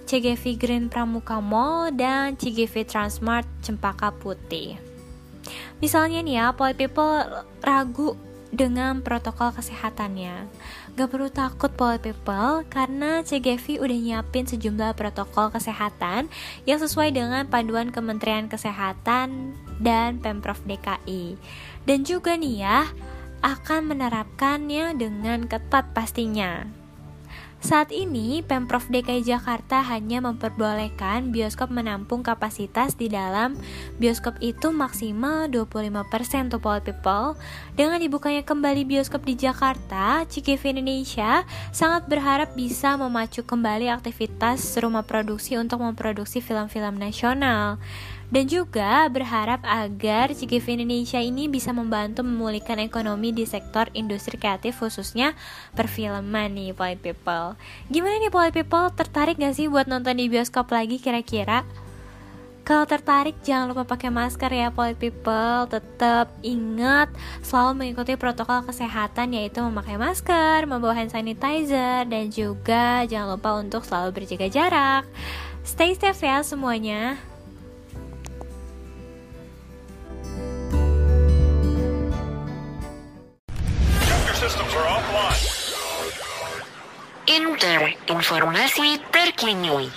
CGV 0.04 0.60
Green 0.60 0.84
Pramuka 0.90 1.40
Mall, 1.40 1.94
dan 1.94 2.36
CGV 2.36 2.84
Transmart 2.84 3.48
Cempaka 3.64 4.12
Putih. 4.12 4.76
Misalnya 5.80 6.20
nih 6.20 6.36
ya, 6.36 6.46
Poly 6.52 6.74
People 6.76 7.46
ragu 7.64 8.14
dengan 8.52 9.00
protokol 9.00 9.56
kesehatannya. 9.56 10.46
Gak 10.92 11.08
perlu 11.08 11.32
takut 11.32 11.72
Poly 11.72 11.96
People 12.04 12.68
karena 12.68 13.24
CGV 13.24 13.80
udah 13.80 13.96
nyiapin 13.96 14.44
sejumlah 14.44 14.92
protokol 14.92 15.48
kesehatan 15.48 16.28
yang 16.68 16.76
sesuai 16.84 17.16
dengan 17.16 17.48
panduan 17.48 17.88
Kementerian 17.88 18.52
Kesehatan 18.52 19.56
dan 19.80 20.20
Pemprov 20.20 20.60
DKI. 20.68 21.40
Dan 21.88 22.04
juga 22.04 22.36
nih 22.36 22.60
ya, 22.60 22.92
akan 23.40 23.88
menerapkannya 23.88 24.92
dengan 25.00 25.48
ketat 25.48 25.96
pastinya. 25.96 26.81
Saat 27.62 27.94
ini, 27.94 28.42
Pemprov 28.42 28.90
DKI 28.90 29.22
Jakarta 29.22 29.86
hanya 29.86 30.18
memperbolehkan 30.18 31.30
bioskop 31.30 31.70
menampung 31.70 32.26
kapasitas 32.26 32.98
di 32.98 33.06
dalam 33.06 33.54
bioskop 34.02 34.34
itu 34.42 34.74
maksimal 34.74 35.46
25% 35.46 36.50
to 36.50 36.58
all 36.58 36.82
people. 36.82 37.38
Dengan 37.78 38.02
dibukanya 38.02 38.42
kembali 38.42 38.82
bioskop 38.82 39.22
di 39.22 39.38
Jakarta, 39.38 40.26
CGV 40.26 40.74
Indonesia 40.74 41.46
sangat 41.70 42.10
berharap 42.10 42.50
bisa 42.58 42.98
memacu 42.98 43.46
kembali 43.46 43.94
aktivitas 43.94 44.58
rumah 44.82 45.06
produksi 45.06 45.54
untuk 45.54 45.86
memproduksi 45.86 46.42
film-film 46.42 46.98
nasional 46.98 47.78
dan 48.32 48.48
juga 48.48 49.04
berharap 49.12 49.60
agar 49.60 50.32
CGV 50.32 50.80
Indonesia 50.80 51.20
ini 51.20 51.52
bisa 51.52 51.76
membantu 51.76 52.24
memulihkan 52.24 52.80
ekonomi 52.80 53.28
di 53.28 53.44
sektor 53.44 53.92
industri 53.92 54.40
kreatif 54.40 54.80
khususnya 54.80 55.36
perfilman 55.76 56.56
nih 56.56 56.72
Polit 56.72 56.96
People. 57.04 57.60
Gimana 57.92 58.16
nih 58.16 58.32
Polit 58.32 58.56
People, 58.56 58.88
tertarik 58.96 59.36
gak 59.36 59.52
sih 59.52 59.68
buat 59.68 59.84
nonton 59.84 60.16
di 60.16 60.32
bioskop 60.32 60.72
lagi 60.72 60.96
kira-kira? 60.96 61.68
Kalau 62.62 62.86
tertarik 62.86 63.36
jangan 63.42 63.74
lupa 63.74 63.82
pakai 63.82 64.14
masker 64.14 64.46
ya 64.54 64.70
Polit 64.70 64.94
People 64.94 65.66
Tetap 65.66 66.30
ingat 66.46 67.10
selalu 67.42 67.74
mengikuti 67.74 68.14
protokol 68.14 68.62
kesehatan 68.62 69.34
yaitu 69.34 69.58
memakai 69.66 69.98
masker, 69.98 70.70
membawa 70.70 70.94
hand 70.94 71.10
sanitizer 71.10 72.06
Dan 72.06 72.30
juga 72.30 73.02
jangan 73.10 73.34
lupa 73.34 73.58
untuk 73.58 73.82
selalu 73.82 74.14
berjaga 74.14 74.46
jarak 74.46 75.04
Stay 75.66 75.98
safe 75.98 76.22
ya 76.22 76.46
semuanya 76.46 77.18
Inter 87.32 87.96
informasi 88.12 89.00
terkini. 89.08 89.88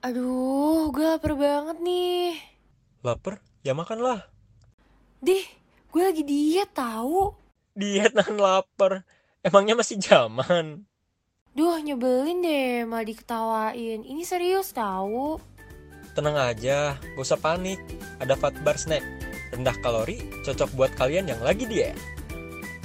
Aduh, 0.00 0.88
gue 0.88 1.04
lapar 1.04 1.36
banget 1.36 1.84
nih. 1.84 2.40
Laper? 3.04 3.44
Ya 3.60 3.76
makanlah. 3.76 4.24
Dih, 5.20 5.44
gue 5.92 6.00
lagi 6.00 6.24
diet 6.24 6.72
tahu. 6.72 7.41
Diet 7.72 8.12
nahan 8.12 8.36
lapar. 8.36 9.08
Emangnya 9.40 9.72
masih 9.72 9.96
zaman? 9.96 10.84
Duh, 11.56 11.80
nyebelin 11.80 12.44
deh, 12.44 12.84
malah 12.84 13.04
diketawain. 13.04 14.04
Ini 14.04 14.22
serius 14.28 14.76
tahu. 14.76 15.40
Tenang 16.12 16.36
aja, 16.36 17.00
gak 17.00 17.24
usah 17.24 17.40
panik. 17.40 17.80
Ada 18.20 18.36
fat 18.36 18.52
bar 18.60 18.76
snack. 18.76 19.00
Rendah 19.56 19.76
kalori, 19.80 20.20
cocok 20.44 20.68
buat 20.76 20.92
kalian 21.00 21.32
yang 21.32 21.40
lagi 21.40 21.64
diet. 21.64 21.96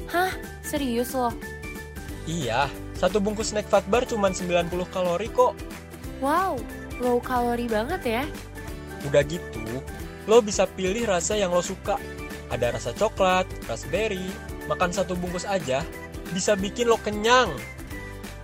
Hah, 0.08 0.32
serius 0.64 1.12
loh? 1.12 1.36
Iya, 2.24 2.72
satu 2.96 3.20
bungkus 3.20 3.52
snack 3.52 3.68
fat 3.68 3.84
bar 3.92 4.08
cuma 4.08 4.32
90 4.32 4.72
kalori 4.92 5.28
kok. 5.32 5.56
Wow, 6.24 6.60
low 7.04 7.20
kalori 7.20 7.68
banget 7.68 8.02
ya. 8.04 8.24
Udah 9.04 9.24
gitu, 9.28 9.84
lo 10.28 10.40
bisa 10.40 10.64
pilih 10.64 11.08
rasa 11.08 11.36
yang 11.36 11.52
lo 11.52 11.60
suka. 11.64 12.00
Ada 12.48 12.80
rasa 12.80 12.92
coklat, 12.96 13.48
raspberry, 13.68 14.28
makan 14.68 14.92
satu 14.92 15.16
bungkus 15.16 15.48
aja, 15.48 15.82
bisa 16.36 16.54
bikin 16.60 16.92
lo 16.92 17.00
kenyang. 17.00 17.50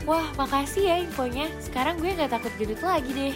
Wah, 0.03 0.27
makasih 0.35 0.83
ya 0.83 0.95
infonya. 0.99 1.47
Sekarang 1.63 1.99
gue 1.99 2.11
gak 2.15 2.31
takut 2.31 2.51
gendut 2.59 2.79
lagi 2.83 3.11
deh. 3.11 3.35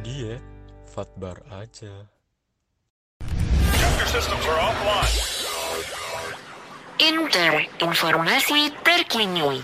Diet, 0.00 0.40
fat 0.88 1.08
bar 1.20 1.36
aja. 1.52 2.08
Inter 7.00 7.68
informasi 7.80 8.72
terkini. 8.84 9.60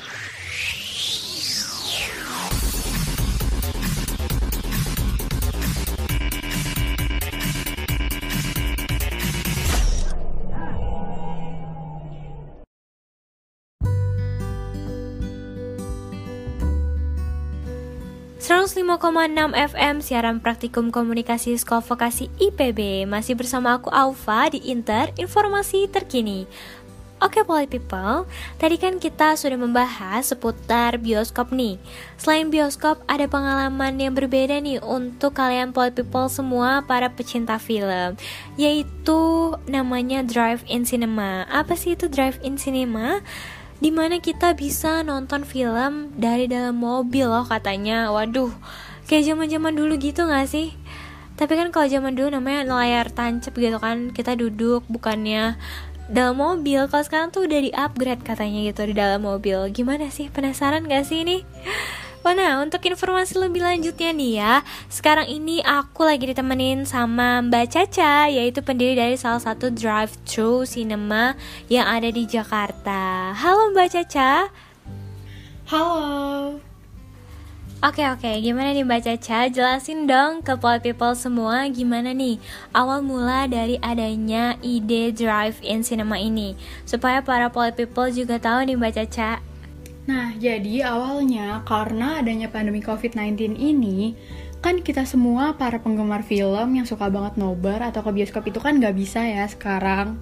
105,6 18.86 19.50
FM 19.74 19.98
siaran 19.98 20.38
praktikum 20.38 20.94
komunikasi 20.94 21.58
Vokasi 21.58 22.30
IPB 22.38 23.02
Masih 23.10 23.34
bersama 23.34 23.74
aku 23.74 23.90
Aufa 23.90 24.46
di 24.46 24.62
Inter 24.70 25.10
Informasi 25.18 25.90
Terkini. 25.90 26.46
Oke 27.18 27.42
Poly 27.42 27.66
People, 27.66 28.30
tadi 28.62 28.78
kan 28.78 29.02
kita 29.02 29.34
sudah 29.34 29.58
membahas 29.58 30.30
seputar 30.30 31.02
bioskop 31.02 31.50
nih. 31.50 31.82
Selain 32.14 32.46
bioskop, 32.46 33.02
ada 33.10 33.26
pengalaman 33.26 33.98
yang 33.98 34.14
berbeda 34.14 34.62
nih 34.62 34.78
untuk 34.78 35.34
kalian 35.34 35.74
Poly 35.74 35.90
People 35.90 36.30
semua 36.30 36.86
para 36.86 37.10
pecinta 37.10 37.58
film. 37.58 38.14
Yaitu 38.54 39.50
namanya 39.66 40.22
Drive-In 40.22 40.86
Cinema. 40.86 41.42
Apa 41.50 41.74
sih 41.74 41.98
itu 41.98 42.06
Drive-In 42.06 42.54
Cinema? 42.54 43.18
Di 43.76 43.92
mana 43.92 44.18
kita 44.22 44.56
bisa 44.56 45.04
nonton 45.04 45.44
film 45.44 46.16
dari 46.16 46.48
dalam 46.48 46.80
mobil 46.80 47.28
loh 47.28 47.44
katanya. 47.44 48.08
Waduh 48.08 48.52
kayak 49.06 49.28
zaman 49.28 49.46
zaman 49.52 49.72
dulu 49.76 49.94
gitu 50.00 50.24
gak 50.26 50.48
sih? 50.48 50.72
Tapi 51.36 51.52
kan 51.52 51.68
kalau 51.68 51.84
zaman 51.84 52.16
dulu 52.16 52.32
namanya 52.32 52.64
layar 52.64 53.12
tancap 53.12 53.52
gitu 53.52 53.76
kan 53.76 54.10
kita 54.10 54.32
duduk 54.34 54.88
bukannya 54.88 55.60
dalam 56.08 56.40
mobil. 56.40 56.88
Kalau 56.88 57.04
sekarang 57.04 57.28
tuh 57.28 57.44
udah 57.44 57.60
di 57.60 57.70
upgrade 57.76 58.24
katanya 58.24 58.72
gitu 58.72 58.88
di 58.88 58.94
dalam 58.96 59.20
mobil. 59.20 59.68
Gimana 59.68 60.08
sih 60.08 60.32
penasaran 60.32 60.88
gak 60.88 61.04
sih 61.04 61.22
ini 61.26 61.44
Oh, 62.26 62.34
nah, 62.34 62.58
untuk 62.58 62.82
informasi 62.82 63.38
lebih 63.38 63.62
lanjutnya 63.62 64.10
nih 64.10 64.32
ya. 64.42 64.54
Sekarang 64.90 65.30
ini 65.30 65.62
aku 65.62 66.02
lagi 66.02 66.26
ditemenin 66.26 66.82
sama 66.82 67.38
Mbak 67.38 67.70
Caca 67.70 68.26
Yaitu 68.26 68.66
pendiri 68.66 68.98
dari 68.98 69.14
salah 69.14 69.38
satu 69.38 69.70
drive-thru 69.70 70.66
cinema 70.66 71.38
yang 71.70 71.86
ada 71.86 72.10
di 72.10 72.26
Jakarta. 72.26 73.30
Halo 73.30 73.70
Mbak 73.70 73.88
Caca. 73.94 74.50
Halo. 75.70 76.58
Oke 77.86 78.02
oke, 78.10 78.42
gimana 78.42 78.74
nih 78.74 78.82
Mbak 78.82 79.06
Caca? 79.06 79.46
Jelasin 79.46 80.10
dong 80.10 80.42
ke 80.42 80.58
Pol 80.58 80.82
People 80.82 81.14
semua 81.14 81.70
gimana 81.70 82.10
nih 82.10 82.42
awal 82.74 83.06
mula 83.06 83.46
dari 83.46 83.78
adanya 83.78 84.58
ide 84.66 85.14
drive-in 85.14 85.86
cinema 85.86 86.18
ini. 86.18 86.58
Supaya 86.90 87.22
para 87.22 87.54
Pol 87.54 87.70
People 87.70 88.10
juga 88.10 88.42
tahu 88.42 88.66
nih 88.66 88.74
Mbak 88.74 88.92
Caca 88.98 89.38
Nah, 90.06 90.30
jadi 90.38 90.86
awalnya 90.86 91.66
karena 91.66 92.22
adanya 92.22 92.46
pandemi 92.46 92.78
COVID-19 92.78 93.58
ini, 93.58 94.14
kan 94.62 94.78
kita 94.78 95.02
semua 95.02 95.58
para 95.58 95.82
penggemar 95.82 96.22
film 96.22 96.78
yang 96.78 96.86
suka 96.86 97.10
banget 97.10 97.34
nobar 97.34 97.82
atau 97.82 98.06
ke 98.06 98.10
bioskop 98.14 98.46
itu 98.46 98.62
kan 98.62 98.78
nggak 98.78 98.94
bisa 98.94 99.26
ya 99.26 99.42
sekarang. 99.50 100.18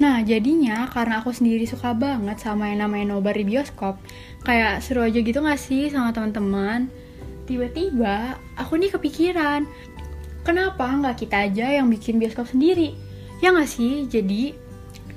Nah, 0.00 0.22
jadinya 0.24 0.88
karena 0.88 1.20
aku 1.20 1.34
sendiri 1.34 1.66
suka 1.68 1.92
banget 1.92 2.40
sama 2.40 2.72
yang 2.72 2.88
namanya 2.88 3.12
nobar 3.12 3.36
di 3.36 3.44
bioskop, 3.44 4.00
kayak 4.46 4.80
seru 4.80 5.04
aja 5.04 5.20
gitu 5.20 5.44
gak 5.44 5.60
sih 5.60 5.92
sama 5.92 6.14
teman-teman? 6.14 6.88
Tiba-tiba 7.44 8.38
aku 8.56 8.80
nih 8.80 8.94
kepikiran, 8.96 9.68
kenapa 10.46 10.86
nggak 10.86 11.20
kita 11.20 11.50
aja 11.50 11.66
yang 11.82 11.92
bikin 11.92 12.16
bioskop 12.16 12.48
sendiri? 12.48 12.96
Ya 13.44 13.52
nggak 13.52 13.68
sih? 13.68 14.08
Jadi 14.08 14.56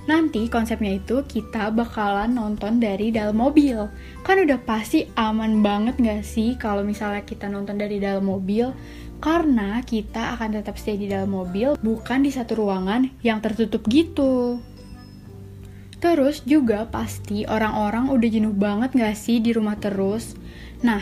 Nanti 0.04 0.52
konsepnya 0.52 1.00
itu 1.00 1.24
kita 1.24 1.72
bakalan 1.72 2.36
nonton 2.36 2.84
dari 2.84 3.08
dalam 3.08 3.40
mobil. 3.40 3.88
Kan 4.28 4.44
udah 4.44 4.60
pasti 4.60 5.08
aman 5.16 5.64
banget 5.64 5.96
gak 5.96 6.28
sih 6.28 6.60
kalau 6.60 6.84
misalnya 6.84 7.24
kita 7.24 7.48
nonton 7.48 7.80
dari 7.80 8.04
dalam 8.04 8.28
mobil? 8.28 8.76
Karena 9.24 9.80
kita 9.80 10.36
akan 10.36 10.60
tetap 10.60 10.76
stay 10.76 11.00
di 11.00 11.08
dalam 11.08 11.32
mobil, 11.32 11.80
bukan 11.80 12.28
di 12.28 12.32
satu 12.36 12.60
ruangan 12.60 13.08
yang 13.24 13.40
tertutup 13.40 13.88
gitu. 13.88 14.60
Terus 16.04 16.44
juga 16.44 16.84
pasti 16.92 17.48
orang-orang 17.48 18.12
udah 18.12 18.28
jenuh 18.28 18.52
banget 18.52 18.92
gak 18.92 19.16
sih 19.16 19.40
di 19.40 19.56
rumah 19.56 19.80
terus? 19.80 20.36
Nah, 20.84 21.00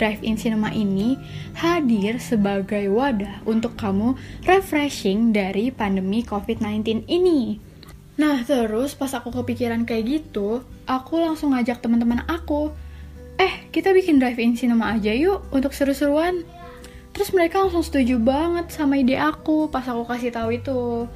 Drive-In 0.00 0.40
Cinema 0.40 0.72
ini 0.72 1.20
hadir 1.52 2.16
sebagai 2.16 2.88
wadah 2.88 3.44
untuk 3.44 3.76
kamu 3.76 4.16
refreshing 4.48 5.36
dari 5.36 5.68
pandemi 5.68 6.24
COVID-19 6.24 7.04
ini. 7.12 7.67
Nah, 8.18 8.42
terus 8.42 8.98
pas 8.98 9.14
aku 9.14 9.30
kepikiran 9.30 9.86
kayak 9.86 10.04
gitu, 10.10 10.66
aku 10.90 11.22
langsung 11.22 11.54
ngajak 11.54 11.78
teman-teman 11.78 12.26
aku, 12.26 12.74
"Eh, 13.38 13.70
kita 13.70 13.94
bikin 13.94 14.18
drive-in 14.18 14.58
cinema 14.58 14.90
aja 14.98 15.14
yuk 15.14 15.46
untuk 15.54 15.70
seru-seruan." 15.70 16.42
Terus 17.14 17.30
mereka 17.30 17.62
langsung 17.62 17.86
setuju 17.86 18.18
banget 18.18 18.74
sama 18.74 18.98
ide 18.98 19.14
aku 19.18 19.70
pas 19.70 19.86
aku 19.86 20.02
kasih 20.06 20.34
tahu 20.34 20.58
itu. 20.58 21.06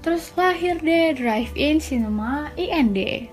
Terus 0.00 0.32
lahir 0.32 0.80
deh 0.80 1.12
drive-in 1.12 1.76
cinema 1.76 2.48
IND. 2.56 3.28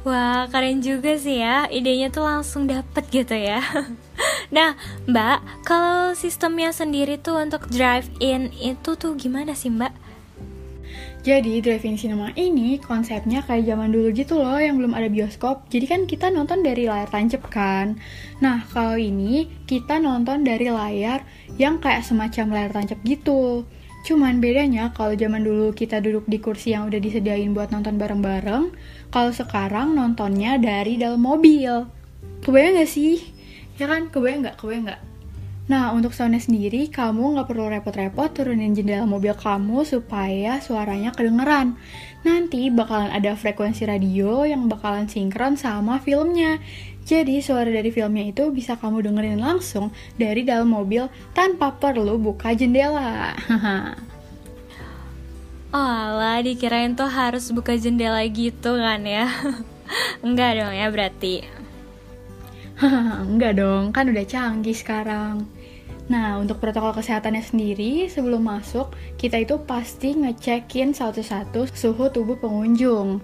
Wah, 0.00 0.48
keren 0.48 0.80
juga 0.80 1.18
sih 1.20 1.42
ya. 1.44 1.68
Idenya 1.68 2.08
tuh 2.08 2.24
langsung 2.24 2.64
dapet 2.64 3.04
gitu 3.12 3.36
ya. 3.36 3.60
nah, 4.54 4.78
Mbak, 5.04 5.66
kalau 5.66 6.16
sistemnya 6.16 6.72
sendiri 6.72 7.20
tuh 7.20 7.36
untuk 7.36 7.68
drive-in 7.68 8.48
itu 8.56 8.96
tuh 8.96 9.12
gimana 9.18 9.52
sih, 9.52 9.68
Mbak? 9.68 10.09
Jadi 11.20 11.60
drive-in 11.60 12.00
cinema 12.00 12.32
ini 12.32 12.80
konsepnya 12.80 13.44
kayak 13.44 13.68
zaman 13.68 13.92
dulu 13.92 14.08
gitu 14.08 14.40
loh 14.40 14.56
yang 14.56 14.80
belum 14.80 14.96
ada 14.96 15.12
bioskop. 15.12 15.68
Jadi 15.68 15.84
kan 15.84 16.00
kita 16.08 16.32
nonton 16.32 16.64
dari 16.64 16.88
layar 16.88 17.12
tancap 17.12 17.44
kan. 17.52 18.00
Nah 18.40 18.64
kalau 18.72 18.96
ini 18.96 19.44
kita 19.68 20.00
nonton 20.00 20.48
dari 20.48 20.72
layar 20.72 21.20
yang 21.60 21.76
kayak 21.76 22.08
semacam 22.08 22.56
layar 22.56 22.72
tancap 22.72 22.96
gitu. 23.04 23.68
Cuman 24.00 24.40
bedanya 24.40 24.96
kalau 24.96 25.12
zaman 25.12 25.44
dulu 25.44 25.76
kita 25.76 26.00
duduk 26.00 26.24
di 26.24 26.40
kursi 26.40 26.72
yang 26.72 26.88
udah 26.88 26.96
disediain 26.96 27.52
buat 27.52 27.68
nonton 27.68 28.00
bareng-bareng, 28.00 28.72
kalau 29.12 29.28
sekarang 29.28 29.92
nontonnya 29.92 30.56
dari 30.56 30.96
dalam 30.96 31.20
mobil. 31.20 31.84
Kebayang 32.40 32.80
gak 32.80 32.88
sih? 32.88 33.20
Ya 33.76 33.84
kan, 33.84 34.08
kebayang 34.08 34.48
gak? 34.48 34.56
Kebayang 34.56 34.88
gak? 34.88 35.09
Nah, 35.70 35.94
untuk 35.94 36.10
soundnya 36.10 36.42
sendiri, 36.42 36.90
kamu 36.90 37.38
nggak 37.38 37.46
perlu 37.46 37.70
repot-repot 37.70 38.34
turunin 38.34 38.74
jendela 38.74 39.06
mobil 39.06 39.30
kamu 39.38 39.86
supaya 39.86 40.58
suaranya 40.58 41.14
kedengeran. 41.14 41.78
Nanti 42.26 42.74
bakalan 42.74 43.14
ada 43.14 43.38
frekuensi 43.38 43.86
radio 43.86 44.42
yang 44.42 44.66
bakalan 44.66 45.06
sinkron 45.06 45.54
sama 45.54 46.02
filmnya. 46.02 46.58
Jadi 47.06 47.38
suara 47.38 47.70
dari 47.70 47.94
filmnya 47.94 48.34
itu 48.34 48.50
bisa 48.50 48.74
kamu 48.82 49.06
dengerin 49.06 49.38
langsung 49.38 49.94
dari 50.18 50.42
dalam 50.42 50.74
mobil 50.74 51.06
tanpa 51.38 51.70
perlu 51.70 52.18
buka 52.18 52.50
jendela. 52.50 53.38
Oh 55.70 55.78
lah, 56.18 56.42
dikirain 56.42 56.98
tuh 56.98 57.06
harus 57.06 57.46
buka 57.54 57.78
jendela 57.78 58.18
gitu 58.26 58.74
kan 58.74 59.06
ya 59.06 59.30
Enggak 60.26 60.58
dong 60.58 60.74
ya 60.74 60.90
berarti 60.90 61.46
Enggak 63.30 63.54
dong, 63.54 63.94
kan 63.94 64.10
udah 64.10 64.26
canggih 64.26 64.74
sekarang. 64.74 65.46
Nah, 66.10 66.42
untuk 66.42 66.58
protokol 66.58 66.90
kesehatannya 66.98 67.38
sendiri, 67.38 68.10
sebelum 68.10 68.42
masuk, 68.42 68.90
kita 69.14 69.46
itu 69.46 69.62
pasti 69.62 70.18
ngecekin 70.18 70.90
satu-satu 70.90 71.70
suhu 71.70 72.10
tubuh 72.10 72.34
pengunjung. 72.34 73.22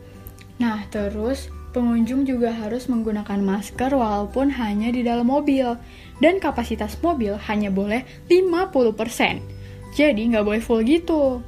Nah, 0.63 0.87
terus 0.95 1.51
pengunjung 1.75 2.23
juga 2.23 2.55
harus 2.55 2.87
menggunakan 2.87 3.43
masker 3.43 3.91
walaupun 3.91 4.55
hanya 4.55 4.95
di 4.95 5.03
dalam 5.03 5.27
mobil. 5.27 5.75
Dan 6.23 6.39
kapasitas 6.39 6.95
mobil 7.03 7.35
hanya 7.51 7.75
boleh 7.75 8.07
50%. 8.31 9.43
Jadi 9.99 10.23
nggak 10.31 10.47
boleh 10.47 10.63
full 10.63 10.87
gitu. 10.87 11.43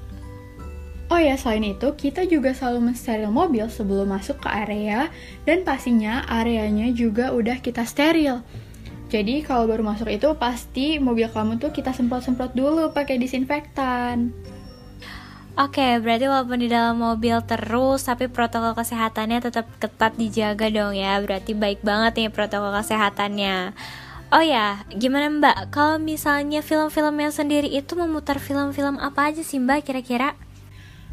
Oh 1.09 1.21
ya, 1.23 1.39
selain 1.39 1.65
itu, 1.65 1.89
kita 1.95 2.27
juga 2.27 2.51
selalu 2.53 2.93
mensteril 2.93 3.33
mobil 3.33 3.65
sebelum 3.71 4.13
masuk 4.13 4.45
ke 4.45 4.49
area, 4.51 5.09
dan 5.49 5.65
pastinya 5.65 6.27
areanya 6.29 6.93
juga 6.93 7.33
udah 7.33 7.65
kita 7.65 7.87
steril. 7.87 8.45
Jadi 9.09 9.41
kalau 9.41 9.65
baru 9.65 9.81
masuk 9.81 10.13
itu 10.13 10.29
pasti 10.37 11.01
mobil 11.01 11.33
kamu 11.33 11.57
tuh 11.57 11.73
kita 11.73 11.97
semprot-semprot 11.97 12.53
dulu 12.53 12.93
pakai 12.93 13.17
disinfektan. 13.17 14.37
Oke, 15.59 15.99
berarti 15.99 16.31
walaupun 16.31 16.63
di 16.63 16.71
dalam 16.71 17.03
mobil 17.03 17.35
terus, 17.43 18.07
tapi 18.07 18.31
protokol 18.31 18.79
kesehatannya 18.79 19.43
tetap 19.43 19.67
ketat 19.83 20.15
dijaga 20.15 20.71
dong 20.71 20.95
ya. 20.95 21.19
Berarti 21.19 21.51
baik 21.57 21.83
banget 21.83 22.15
nih 22.15 22.31
protokol 22.31 22.71
kesehatannya. 22.79 23.75
Oh 24.29 24.45
ya, 24.45 24.85
gimana 24.93 25.33
Mbak? 25.33 25.73
Kalau 25.73 25.97
misalnya 25.99 26.63
film-film 26.63 27.17
yang 27.17 27.33
sendiri 27.33 27.67
itu 27.67 27.97
memutar 27.97 28.39
film-film 28.39 29.01
apa 29.03 29.33
aja 29.33 29.43
sih 29.43 29.59
Mbak 29.59 29.89
kira-kira? 29.89 30.37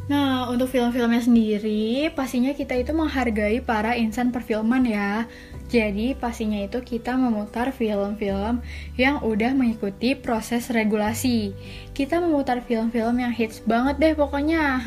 Nah, 0.06 0.46
untuk 0.54 0.70
film-filmnya 0.70 1.26
sendiri, 1.26 2.14
pastinya 2.14 2.54
kita 2.54 2.78
itu 2.78 2.94
menghargai 2.94 3.66
para 3.66 3.98
insan 3.98 4.30
perfilman 4.30 4.86
ya. 4.86 5.26
Jadi, 5.66 6.14
pastinya 6.14 6.62
itu 6.62 6.78
kita 6.86 7.18
memutar 7.18 7.74
film-film 7.74 8.62
yang 8.96 9.18
udah 9.26 9.52
mengikuti 9.58 10.14
proses 10.14 10.70
regulasi. 10.70 11.58
Kita 11.92 12.22
memutar 12.22 12.62
film-film 12.62 13.18
yang 13.18 13.34
hits 13.34 13.66
banget 13.66 13.98
deh 13.98 14.14
pokoknya. 14.14 14.86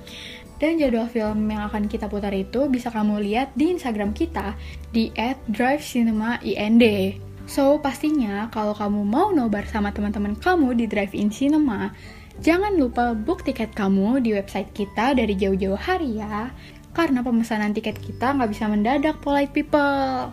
Dan 0.60 0.76
jadwal 0.76 1.08
film 1.08 1.48
yang 1.48 1.66
akan 1.72 1.88
kita 1.88 2.06
putar 2.06 2.36
itu 2.36 2.68
bisa 2.68 2.92
kamu 2.92 3.18
lihat 3.24 3.48
di 3.56 3.74
Instagram 3.74 4.12
kita 4.14 4.54
di 4.94 5.10
@drivecinema_ind. 5.48 6.84
So, 7.50 7.82
pastinya 7.82 8.46
kalau 8.54 8.76
kamu 8.76 9.02
mau 9.02 9.34
nobar 9.34 9.66
sama 9.66 9.90
teman-teman 9.90 10.38
kamu 10.38 10.78
di 10.78 10.84
Drive-In 10.86 11.32
Cinema, 11.34 11.90
Jangan 12.40 12.72
lupa 12.80 13.12
book 13.12 13.44
tiket 13.44 13.76
kamu 13.76 14.24
di 14.24 14.32
website 14.32 14.72
kita 14.72 15.12
dari 15.12 15.36
jauh-jauh 15.36 15.76
hari 15.76 16.24
ya, 16.24 16.48
karena 16.96 17.22
pemesanan 17.22 17.70
tiket 17.70 17.98
kita 17.98 18.34
nggak 18.34 18.50
bisa 18.50 18.66
mendadak 18.66 19.16
polite 19.22 19.54
people. 19.54 20.30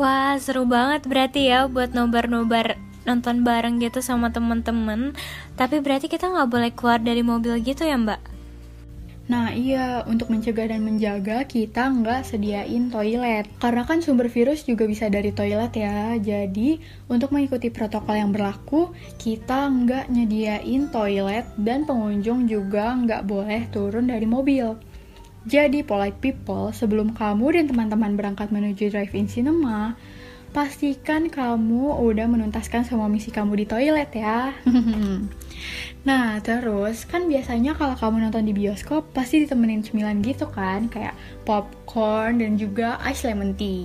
Wah, 0.00 0.40
seru 0.40 0.64
banget 0.64 1.04
berarti 1.04 1.52
ya 1.52 1.68
buat 1.68 1.92
nobar-nobar 1.92 2.80
nonton 3.04 3.44
bareng 3.44 3.80
gitu 3.84 4.00
sama 4.00 4.32
temen-temen. 4.32 5.12
Tapi 5.60 5.84
berarti 5.84 6.08
kita 6.08 6.32
nggak 6.32 6.48
boleh 6.48 6.70
keluar 6.72 7.00
dari 7.00 7.20
mobil 7.20 7.60
gitu 7.60 7.84
ya, 7.84 8.00
Mbak? 8.00 8.29
Nah 9.30 9.54
iya, 9.54 10.02
untuk 10.10 10.26
mencegah 10.26 10.66
dan 10.66 10.82
menjaga 10.82 11.46
kita 11.46 11.86
nggak 11.86 12.26
sediain 12.26 12.90
toilet. 12.90 13.46
Karena 13.62 13.86
kan 13.86 14.02
sumber 14.02 14.26
virus 14.26 14.66
juga 14.66 14.90
bisa 14.90 15.06
dari 15.06 15.30
toilet 15.30 15.70
ya. 15.70 16.18
Jadi 16.18 16.82
untuk 17.06 17.30
mengikuti 17.30 17.70
protokol 17.70 18.18
yang 18.18 18.34
berlaku, 18.34 18.90
kita 19.22 19.70
nggak 19.70 20.10
nyediain 20.10 20.90
toilet 20.90 21.46
dan 21.54 21.86
pengunjung 21.86 22.50
juga 22.50 22.90
nggak 22.98 23.22
boleh 23.22 23.70
turun 23.70 24.10
dari 24.10 24.26
mobil. 24.26 24.74
Jadi 25.46 25.86
polite 25.86 26.18
people, 26.18 26.74
sebelum 26.74 27.14
kamu 27.14 27.54
dan 27.54 27.64
teman-teman 27.70 28.12
berangkat 28.18 28.50
menuju 28.50 28.92
drive-in 28.92 29.30
cinema, 29.30 29.96
pastikan 30.50 31.30
kamu 31.30 32.00
udah 32.02 32.26
menuntaskan 32.26 32.82
semua 32.82 33.06
misi 33.06 33.30
kamu 33.30 33.62
di 33.62 33.66
toilet 33.66 34.10
ya. 34.14 34.54
Nah, 36.00 36.40
terus 36.40 37.04
kan 37.04 37.28
biasanya 37.28 37.76
kalau 37.76 37.92
kamu 37.92 38.24
nonton 38.24 38.48
di 38.48 38.56
bioskop 38.56 39.12
pasti 39.12 39.44
ditemenin 39.44 39.84
cemilan 39.84 40.24
gitu 40.24 40.48
kan, 40.48 40.88
kayak 40.88 41.12
popcorn 41.44 42.40
dan 42.40 42.56
juga 42.56 42.96
ice 43.04 43.28
lemon 43.28 43.52
tea. 43.52 43.84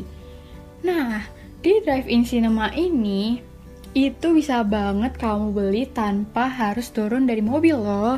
Nah, 0.87 1.27
di 1.59 1.83
drive-in 1.83 2.23
cinema 2.23 2.71
ini 2.71 3.43
itu 3.91 4.27
bisa 4.31 4.63
banget 4.63 5.19
kamu 5.19 5.51
beli 5.51 5.83
tanpa 5.91 6.47
harus 6.47 6.87
turun 6.95 7.27
dari 7.27 7.43
mobil 7.43 7.75
loh. 7.75 8.15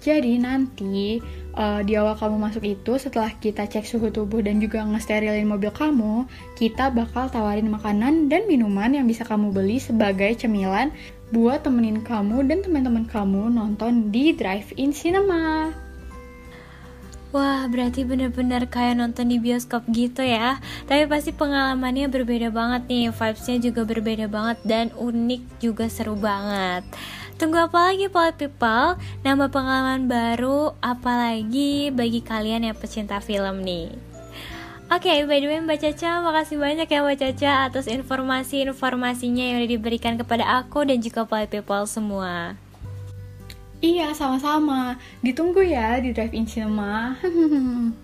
Jadi 0.00 0.40
nanti 0.40 1.20
uh, 1.56 1.80
di 1.84 1.96
awal 1.96 2.16
kamu 2.16 2.36
masuk 2.40 2.64
itu 2.64 2.96
setelah 3.00 3.32
kita 3.36 3.68
cek 3.68 3.84
suhu 3.84 4.08
tubuh 4.08 4.40
dan 4.40 4.60
juga 4.60 4.84
ngesterilin 4.84 5.48
mobil 5.48 5.72
kamu, 5.72 6.28
kita 6.56 6.92
bakal 6.92 7.28
tawarin 7.28 7.68
makanan 7.68 8.28
dan 8.28 8.44
minuman 8.48 8.92
yang 8.92 9.06
bisa 9.08 9.24
kamu 9.24 9.52
beli 9.52 9.80
sebagai 9.80 10.32
cemilan 10.36 10.92
buat 11.32 11.64
temenin 11.64 12.04
kamu 12.04 12.44
dan 12.44 12.60
teman-teman 12.60 13.08
kamu 13.08 13.48
nonton 13.48 14.12
di 14.12 14.36
drive-in 14.36 14.92
cinema. 14.92 15.72
Wah, 17.32 17.64
berarti 17.64 18.04
bener-bener 18.04 18.68
kayak 18.68 19.00
nonton 19.00 19.32
di 19.32 19.40
bioskop 19.40 19.88
gitu 19.88 20.20
ya. 20.20 20.60
Tapi 20.84 21.08
pasti 21.08 21.32
pengalamannya 21.32 22.12
berbeda 22.12 22.52
banget 22.52 22.84
nih, 22.92 23.08
vibes-nya 23.08 23.56
juga 23.56 23.88
berbeda 23.88 24.28
banget 24.28 24.60
dan 24.68 24.92
unik 24.92 25.40
juga 25.56 25.88
seru 25.88 26.12
banget. 26.12 26.84
Tunggu 27.40 27.58
apa 27.58 27.92
lagi 27.92 28.06
Polite 28.12 28.38
People? 28.38 29.00
Nambah 29.24 29.48
pengalaman 29.52 30.08
baru, 30.10 30.76
apalagi 30.84 31.92
bagi 31.92 32.20
kalian 32.20 32.68
yang 32.68 32.76
pecinta 32.76 33.18
film 33.18 33.64
nih. 33.64 33.92
Oke, 34.92 35.08
okay, 35.08 35.24
by 35.24 35.40
the 35.40 35.48
way 35.48 35.56
Mbak 35.56 35.80
Caca, 35.80 36.20
makasih 36.20 36.60
banyak 36.60 36.84
ya 36.84 37.00
Mbak 37.00 37.16
Caca 37.16 37.52
atas 37.64 37.88
informasi-informasinya 37.88 39.40
yang 39.40 39.56
udah 39.64 39.70
diberikan 39.72 40.20
kepada 40.20 40.44
aku 40.60 40.84
dan 40.84 41.00
juga 41.00 41.24
Polite 41.24 41.48
People 41.48 41.88
semua. 41.88 42.60
Iya, 43.80 44.12
sama-sama. 44.12 45.00
Ditunggu 45.24 45.64
ya 45.64 45.96
di 45.96 46.12
Drive-In 46.12 46.44
Cinema. 46.44 47.16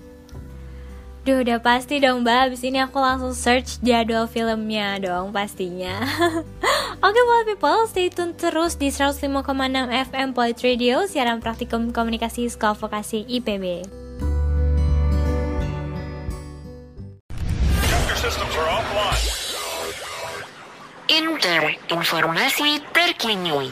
Duh, 1.29 1.45
udah 1.45 1.61
pasti 1.61 2.01
dong 2.01 2.25
Mbak, 2.25 2.41
abis 2.49 2.65
ini 2.65 2.81
aku 2.81 3.05
langsung 3.05 3.37
search 3.37 3.85
jadwal 3.85 4.25
filmnya 4.25 4.97
dong 4.97 5.29
pastinya 5.29 6.01
Oke 7.05 7.13
okay, 7.13 7.23
Polite 7.29 7.49
People, 7.53 7.81
stay 7.85 8.09
tune 8.09 8.33
terus 8.33 8.81
di 8.81 8.89
105,6 8.89 9.29
FM 10.09 10.33
Polite 10.33 10.65
Radio 10.65 11.05
Siaran 11.05 11.45
Praktikum 11.45 11.93
Komunikasi 11.93 12.49
Sekolah 12.49 12.81
Vokasi 12.81 13.29
IPB. 13.29 13.85
Inter, 21.13 21.63
informasi 21.93 22.81
terkini. 22.97 23.69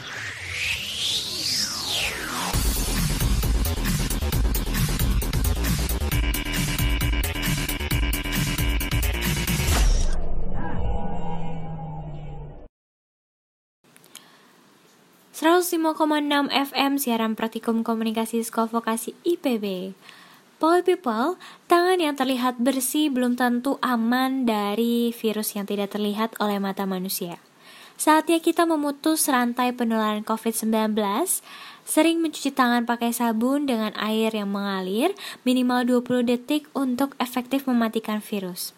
Enam 15.37 16.49
FM 16.49 16.97
siaran 16.97 17.37
praktikum 17.37 17.85
komunikasi 17.85 18.41
sekolah 18.41 18.73
vokasi 18.73 19.13
IPB. 19.21 19.93
Paul 20.57 20.81
People, 20.81 21.37
tangan 21.69 22.01
yang 22.01 22.17
terlihat 22.17 22.57
bersih 22.57 23.13
belum 23.13 23.37
tentu 23.37 23.77
aman 23.85 24.49
dari 24.49 25.13
virus 25.13 25.53
yang 25.53 25.69
tidak 25.69 25.93
terlihat 25.93 26.33
oleh 26.41 26.57
mata 26.57 26.89
manusia. 26.89 27.37
Saatnya 28.01 28.41
kita 28.41 28.65
memutus 28.65 29.29
rantai 29.29 29.77
penularan 29.77 30.25
COVID-19, 30.25 30.97
sering 31.85 32.17
mencuci 32.17 32.49
tangan 32.49 32.89
pakai 32.89 33.13
sabun 33.13 33.69
dengan 33.69 33.93
air 33.93 34.33
yang 34.33 34.49
mengalir 34.49 35.13
minimal 35.45 36.01
20 36.01 36.33
detik 36.33 36.65
untuk 36.73 37.13
efektif 37.21 37.69
mematikan 37.69 38.25
virus. 38.25 38.73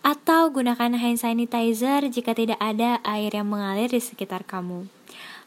Atau 0.00 0.48
gunakan 0.48 0.96
hand 0.96 1.20
sanitizer 1.20 2.08
jika 2.08 2.32
tidak 2.32 2.56
ada 2.56 3.04
air 3.04 3.36
yang 3.36 3.52
mengalir 3.52 3.92
di 3.92 4.00
sekitar 4.00 4.48
kamu. 4.48 4.99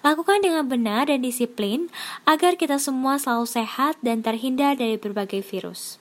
Lakukan 0.04 0.43
dengan 0.43 0.68
benar 0.68 1.08
dan 1.08 1.24
disiplin 1.24 1.88
agar 2.28 2.60
kita 2.60 2.76
semua 2.76 3.16
selalu 3.16 3.47
sehat 3.47 3.95
dan 4.04 4.20
terhindar 4.20 4.76
dari 4.76 4.99
berbagai 4.99 5.39
virus. 5.39 5.95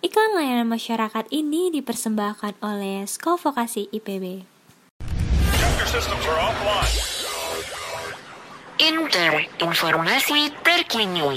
Iklan 0.00 0.32
layanan 0.32 0.64
masyarakat 0.64 1.28
ini 1.28 1.68
dipersembahkan 1.76 2.56
oleh 2.64 3.04
Sekolah 3.04 3.36
Vokasi 3.36 3.92
IPB. 3.92 4.48
Inter, 8.80 9.32
informasi 9.60 10.48
terkini. 10.64 11.36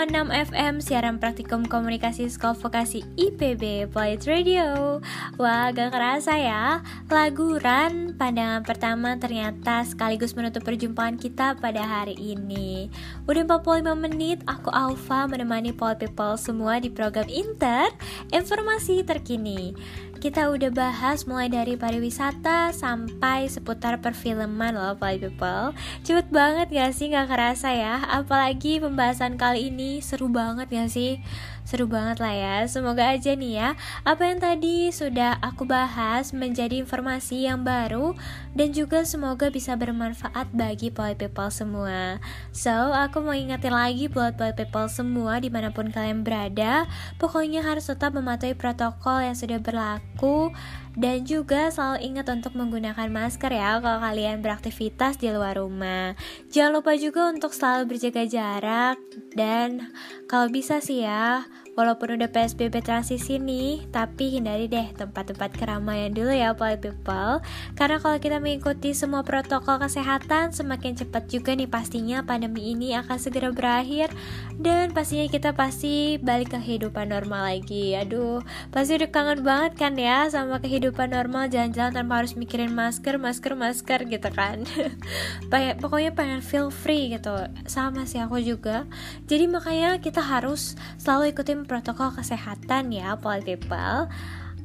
101,6 0.00 0.32
FM 0.32 0.74
siaran 0.80 1.20
praktikum 1.20 1.68
komunikasi 1.68 2.24
sekolah 2.24 2.56
vokasi 2.56 3.04
IPB 3.20 3.92
Polit 3.92 4.24
Radio. 4.24 4.96
Wah 5.36 5.68
gak 5.76 5.92
kerasa 5.92 6.40
ya, 6.40 6.80
lagu 7.12 7.60
Run 7.60 8.16
pandangan 8.16 8.64
pertama 8.64 9.20
ternyata 9.20 9.84
sekaligus 9.84 10.32
menutup 10.32 10.64
perjumpaan 10.64 11.20
kita 11.20 11.52
pada 11.60 11.84
hari 11.84 12.16
ini. 12.16 12.88
Udah 13.28 13.44
45 13.44 13.92
menit, 13.92 14.40
aku 14.48 14.72
Alfa 14.72 15.28
menemani 15.28 15.76
Polit 15.76 16.00
People 16.00 16.40
semua 16.40 16.80
di 16.80 16.88
program 16.88 17.28
Inter. 17.28 17.92
Informasi 18.32 19.04
Terkini 19.04 19.76
kita 20.20 20.52
udah 20.52 20.68
bahas 20.68 21.24
mulai 21.24 21.48
dari 21.48 21.80
pariwisata 21.80 22.76
sampai 22.76 23.48
seputar 23.48 24.04
perfilman 24.04 24.76
loh 24.76 24.92
Polite 25.00 25.32
People. 25.32 25.72
Cepet 26.04 26.28
banget 26.28 26.68
gak 26.68 26.92
sih? 26.92 27.08
Gak 27.08 27.32
kerasa 27.32 27.72
ya. 27.72 28.04
Apalagi 28.04 28.84
pembahasan 28.84 29.40
kali 29.40 29.72
ini 29.72 30.04
seru 30.04 30.28
banget 30.28 30.68
gak 30.68 30.92
sih 30.92 31.24
Seru 31.70 31.86
banget 31.86 32.18
lah 32.18 32.34
ya. 32.34 32.56
Semoga 32.66 33.14
aja 33.14 33.30
nih 33.30 33.62
ya 33.62 33.68
Apa 34.02 34.26
yang 34.26 34.42
tadi 34.42 34.90
sudah 34.90 35.38
aku 35.38 35.62
bahas 35.70 36.34
menjadi 36.34 36.82
informasi 36.82 37.46
yang 37.46 37.62
baru 37.62 38.18
Dan 38.50 38.74
juga 38.74 39.06
semoga 39.06 39.54
bisa 39.54 39.78
bermanfaat 39.78 40.50
bagi 40.50 40.90
Polite 40.90 41.30
People 41.30 41.54
semua. 41.54 42.18
So 42.50 42.74
aku 42.90 43.22
mau 43.22 43.38
ingetin 43.38 43.70
lagi 43.70 44.10
buat 44.10 44.34
Polite 44.34 44.66
People 44.66 44.90
semua 44.90 45.38
di 45.38 45.46
mana 45.46 45.70
pun 45.70 45.94
kalian 45.94 46.26
berada 46.26 46.90
Pokoknya 47.22 47.62
harus 47.62 47.86
tetap 47.86 48.18
mematuhi 48.18 48.58
protokol 48.58 49.22
yang 49.22 49.38
sudah 49.38 49.62
berlaku 49.62 50.50
dan 50.98 51.22
juga 51.22 51.70
selalu 51.70 52.02
ingat 52.02 52.26
untuk 52.30 52.58
menggunakan 52.58 53.06
masker 53.10 53.52
ya 53.54 53.78
kalau 53.78 53.98
kalian 54.02 54.42
beraktivitas 54.42 55.20
di 55.20 55.30
luar 55.30 55.58
rumah. 55.58 56.18
Jangan 56.50 56.82
lupa 56.82 56.98
juga 56.98 57.30
untuk 57.30 57.54
selalu 57.54 57.94
berjaga 57.94 58.26
jarak 58.26 58.98
dan 59.38 59.94
kalau 60.26 60.50
bisa 60.50 60.82
sih 60.82 61.06
ya, 61.06 61.46
walaupun 61.80 62.20
udah 62.20 62.28
PSBB 62.28 62.84
transisi 62.84 63.40
nih, 63.40 63.88
tapi 63.88 64.36
hindari 64.36 64.68
deh 64.68 64.92
tempat-tempat 64.92 65.56
keramaian 65.56 66.12
dulu 66.12 66.28
ya 66.28 66.52
polite 66.52 66.84
people. 66.84 67.40
Karena 67.72 67.96
kalau 67.96 68.20
kita 68.20 68.36
mengikuti 68.36 68.92
semua 68.92 69.24
protokol 69.24 69.80
kesehatan, 69.80 70.52
semakin 70.52 71.00
cepat 71.00 71.32
juga 71.32 71.56
nih 71.56 71.64
pastinya 71.64 72.20
pandemi 72.20 72.76
ini 72.76 72.92
akan 72.92 73.16
segera 73.16 73.48
berakhir 73.48 74.12
dan 74.60 74.92
pastinya 74.92 75.24
kita 75.24 75.56
pasti 75.56 76.20
balik 76.20 76.52
ke 76.52 76.58
kehidupan 76.60 77.08
normal 77.08 77.48
lagi. 77.48 77.96
Aduh, 77.96 78.44
pasti 78.68 79.00
udah 79.00 79.08
kangen 79.08 79.40
banget 79.40 79.72
kan 79.80 79.96
ya 79.96 80.28
sama 80.28 80.60
kehidupan 80.60 81.16
normal 81.16 81.48
jalan-jalan 81.48 81.96
tanpa 81.96 82.20
harus 82.20 82.36
mikirin 82.36 82.76
masker, 82.76 83.16
masker, 83.16 83.56
masker 83.56 84.04
gitu 84.04 84.28
kan. 84.34 84.68
Pokoknya 85.82 86.12
pengen 86.12 86.44
feel 86.44 86.68
free 86.68 87.14
gitu. 87.14 87.32
Sama 87.64 88.04
sih 88.04 88.20
aku 88.20 88.42
juga. 88.42 88.84
Jadi 89.30 89.48
makanya 89.48 89.96
kita 90.02 90.20
harus 90.20 90.76
selalu 91.00 91.32
ikutin 91.32 91.69
protokol 91.70 92.10
kesehatan 92.10 92.90
ya, 92.90 93.14
polite 93.14 93.46
people. 93.46 94.10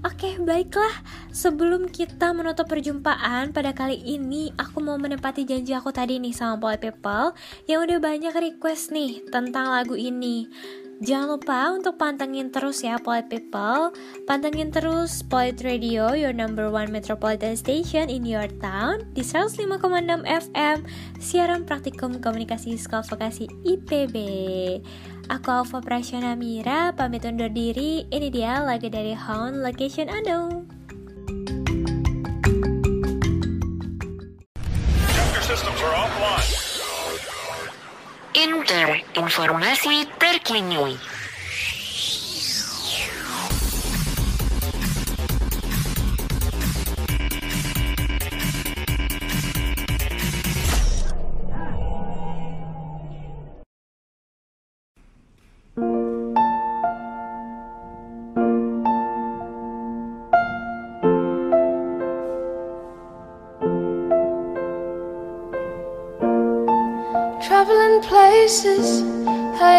Oke, 0.05 0.37
baiklah. 0.37 1.01
Sebelum 1.33 1.89
kita 1.89 2.29
menutup 2.29 2.69
perjumpaan 2.69 3.49
pada 3.49 3.73
kali 3.73 3.97
ini, 4.05 4.53
aku 4.53 4.77
mau 4.77 5.01
menepati 5.01 5.49
janji 5.49 5.73
aku 5.73 5.89
tadi 5.89 6.21
nih 6.21 6.29
sama 6.29 6.61
Polite 6.61 6.93
People 6.93 7.33
yang 7.65 7.81
udah 7.89 7.97
banyak 7.97 8.33
request 8.37 8.93
nih 8.93 9.25
tentang 9.33 9.65
lagu 9.73 9.97
ini. 9.97 10.45
Jangan 11.03 11.27
lupa 11.27 11.75
untuk 11.75 11.99
pantengin 11.99 12.55
terus 12.55 12.79
ya 12.79 12.95
Polite 12.95 13.27
People 13.27 13.91
Pantengin 14.23 14.71
terus 14.71 15.27
Polite 15.27 15.59
Radio, 15.67 16.15
your 16.15 16.31
number 16.31 16.71
one 16.71 16.87
metropolitan 16.87 17.59
station 17.59 18.07
in 18.07 18.23
your 18.23 18.47
town 18.63 19.03
Di 19.11 19.19
105,6 19.19 19.75
FM 20.23 20.77
Siaran 21.19 21.67
praktikum 21.67 22.23
komunikasi 22.23 22.79
sekolah 22.79 23.03
vokasi 23.11 23.43
IPB 23.67 24.15
Aku 25.25 25.49
Alfa 25.49 25.81
Prasyana 25.81 26.37
Mira, 26.37 26.93
pamit 26.93 27.25
undur 27.25 27.49
diri 27.49 28.05
Ini 28.13 28.29
dia 28.29 28.61
lagu 28.61 28.85
dari 28.93 29.17
Hound 29.17 29.65
Location 29.65 30.05
Unknown. 30.05 30.69
Inter 38.35 39.01
informasi 39.17 40.05
terkini. 40.21 40.93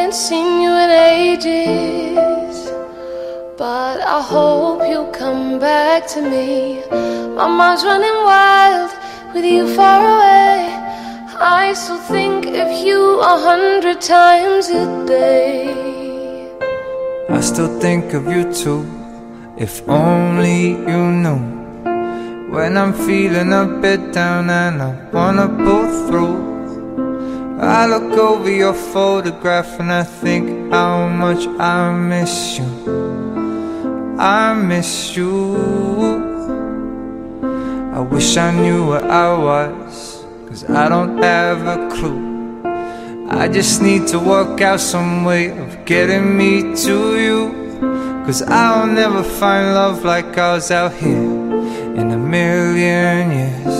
I 0.06 0.08
ain't 0.08 0.14
seen 0.14 0.62
you 0.62 0.70
in 0.70 0.90
ages. 1.18 2.70
But 3.58 3.98
I 4.00 4.22
hope 4.22 4.86
you'll 4.88 5.10
come 5.10 5.58
back 5.58 6.06
to 6.14 6.22
me. 6.22 6.80
My 7.34 7.48
mind's 7.48 7.82
running 7.82 8.18
wild 8.30 8.92
with 9.34 9.44
you 9.44 9.66
far 9.74 9.98
away. 10.14 10.70
I 11.40 11.72
still 11.74 11.98
think 11.98 12.46
of 12.46 12.70
you 12.86 13.18
a 13.18 13.36
hundred 13.48 14.00
times 14.00 14.68
a 14.68 14.86
day. 15.08 16.54
I 17.28 17.40
still 17.40 17.80
think 17.80 18.14
of 18.14 18.28
you 18.28 18.44
too, 18.52 18.86
if 19.58 19.82
only 19.88 20.68
you 20.90 21.02
knew. 21.22 21.40
When 22.54 22.76
I'm 22.76 22.92
feeling 22.92 23.52
a 23.52 23.64
bit 23.66 24.12
down 24.12 24.50
and 24.50 24.80
I 24.80 24.92
wanna 25.10 25.48
pull 25.48 26.06
through, 26.06 26.55
I 27.58 27.86
look 27.86 28.12
over 28.18 28.50
your 28.50 28.74
photograph 28.74 29.80
and 29.80 29.90
I 29.90 30.02
think 30.02 30.70
how 30.70 31.08
much 31.08 31.46
I 31.58 31.90
miss 31.90 32.58
you. 32.58 32.66
I 34.18 34.52
miss 34.52 35.16
you. 35.16 35.56
I 37.94 38.00
wish 38.00 38.36
I 38.36 38.50
knew 38.50 38.88
where 38.88 39.10
I 39.10 39.32
was, 39.38 40.22
cause 40.46 40.68
I 40.68 40.90
don't 40.90 41.16
have 41.22 41.66
a 41.66 41.88
clue. 41.96 42.60
I 43.30 43.48
just 43.48 43.80
need 43.80 44.06
to 44.08 44.18
work 44.18 44.60
out 44.60 44.80
some 44.80 45.24
way 45.24 45.48
of 45.48 45.86
getting 45.86 46.36
me 46.36 46.76
to 46.84 47.18
you. 47.18 47.78
Cause 48.26 48.42
I'll 48.42 48.86
never 48.86 49.22
find 49.22 49.74
love 49.74 50.04
like 50.04 50.36
ours 50.36 50.70
out 50.70 50.92
here 50.92 51.32
in 51.96 52.10
a 52.10 52.18
million 52.18 53.30
years. 53.30 53.76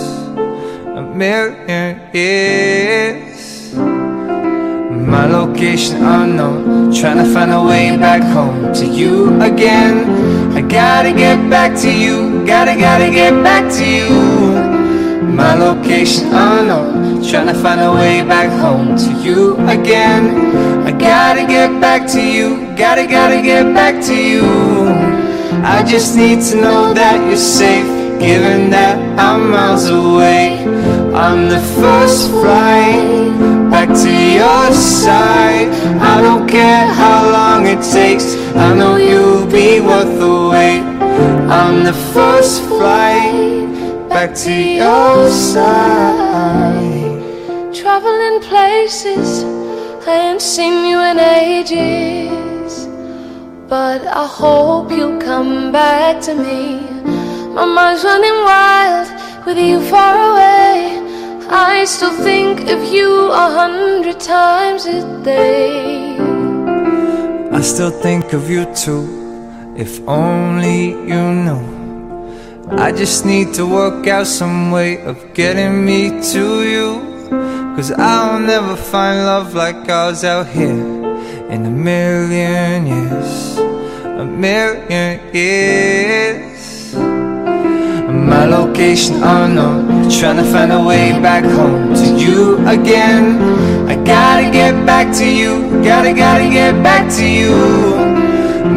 A 0.97 1.01
million 1.13 2.01
years. 2.11 3.56
My 3.77 5.25
location 5.25 6.03
unknown, 6.03 6.93
trying 6.93 7.17
to 7.17 7.25
find 7.33 7.51
a 7.51 7.63
way 7.63 7.95
back 7.97 8.21
home 8.21 8.73
to 8.73 8.85
you 8.85 9.39
again. 9.41 10.09
I 10.57 10.61
gotta 10.61 11.13
get 11.13 11.49
back 11.49 11.79
to 11.81 11.91
you, 11.91 12.45
gotta, 12.45 12.75
gotta 12.79 13.11
get 13.11 13.31
back 13.43 13.71
to 13.73 13.85
you. 13.85 14.09
My 15.33 15.53
location 15.53 16.27
unknown, 16.27 17.23
trying 17.23 17.47
to 17.47 17.53
find 17.53 17.79
a 17.81 17.91
way 17.91 18.23
back 18.23 18.49
home 18.59 18.97
to 18.97 19.11
you 19.23 19.55
again. 19.67 20.85
I 20.87 20.91
gotta 20.91 21.45
get 21.45 21.79
back 21.79 22.07
to 22.13 22.21
you, 22.21 22.75
gotta, 22.75 23.05
gotta 23.05 23.41
get 23.41 23.73
back 23.73 24.03
to 24.05 24.15
you. 24.15 24.43
I 25.63 25.83
just 25.87 26.15
need 26.15 26.41
to 26.45 26.55
know 26.55 26.93
that 26.93 27.27
you're 27.27 27.37
safe, 27.37 27.87
given 28.19 28.69
that 28.71 28.97
I'm 29.19 29.51
miles 29.51 29.87
away. 29.89 30.65
On 31.13 31.49
the 31.49 31.59
first 31.79 32.29
flight 32.29 33.56
back 33.69 33.89
to 33.89 34.11
your 34.11 34.71
side. 34.73 35.69
I 36.13 36.21
don't 36.21 36.47
care 36.47 36.87
how 36.87 37.29
long 37.31 37.67
it 37.67 37.81
takes, 37.81 38.35
I 38.55 38.73
know 38.73 38.95
you'll 38.97 39.47
be 39.47 39.79
worth 39.79 40.19
the 40.19 40.49
wait. 40.51 40.83
On 41.63 41.83
the 41.83 41.93
first 42.13 42.63
flight 42.63 43.67
back 44.09 44.33
to 44.35 44.53
your 44.53 45.29
side. 45.29 46.95
Traveling 47.73 48.41
places, 48.41 49.43
I 50.07 50.31
ain't 50.31 50.41
seen 50.41 50.85
you 50.89 50.99
in 51.01 51.19
ages. 51.19 52.87
But 53.67 54.07
I 54.07 54.25
hope 54.25 54.91
you'll 54.91 55.19
come 55.19 55.71
back 55.71 56.21
to 56.23 56.33
me. 56.33 56.79
My 57.53 57.65
mind's 57.65 58.03
running 58.03 58.39
wild 58.49 59.07
with 59.45 59.57
you 59.57 59.81
far 59.89 60.15
away. 60.31 60.36
I 61.87 61.89
still 61.89 62.17
think 62.21 62.67
of 62.67 62.83
you 62.91 63.31
a 63.31 63.49
hundred 63.49 64.19
times 64.19 64.85
a 64.85 65.23
day. 65.23 66.17
I 67.49 67.61
still 67.61 67.91
think 67.91 68.33
of 68.33 68.49
you 68.49 68.65
too, 68.75 69.07
if 69.77 70.05
only 70.05 70.89
you 71.11 71.23
knew. 71.45 71.63
I 72.71 72.91
just 72.91 73.25
need 73.25 73.53
to 73.53 73.65
work 73.65 74.05
out 74.05 74.27
some 74.27 74.69
way 74.69 75.01
of 75.05 75.33
getting 75.33 75.85
me 75.85 76.09
to 76.33 76.43
you. 76.73 76.89
Cause 77.77 77.93
I'll 77.93 78.37
never 78.37 78.75
find 78.75 79.25
love 79.25 79.53
like 79.53 79.87
ours 79.87 80.25
out 80.25 80.47
here 80.47 80.83
in 81.53 81.65
a 81.65 81.71
million 81.71 82.85
years. 82.85 83.57
A 84.03 84.25
million 84.25 85.21
years. 85.33 86.93
My 88.27 88.43
location 88.43 89.23
unknown, 89.23 89.96
trying 90.09 90.37
to 90.37 90.43
find 90.43 90.71
a 90.71 90.81
way 90.81 91.11
back 91.21 91.43
home 91.43 91.93
to 91.93 92.15
you 92.15 92.57
again. 92.65 93.41
I 93.89 93.95
gotta 94.03 94.49
get 94.49 94.85
back 94.85 95.13
to 95.17 95.25
you, 95.25 95.83
gotta, 95.83 96.13
gotta 96.13 96.49
get 96.49 96.81
back 96.81 97.11
to 97.17 97.27
you. 97.27 97.51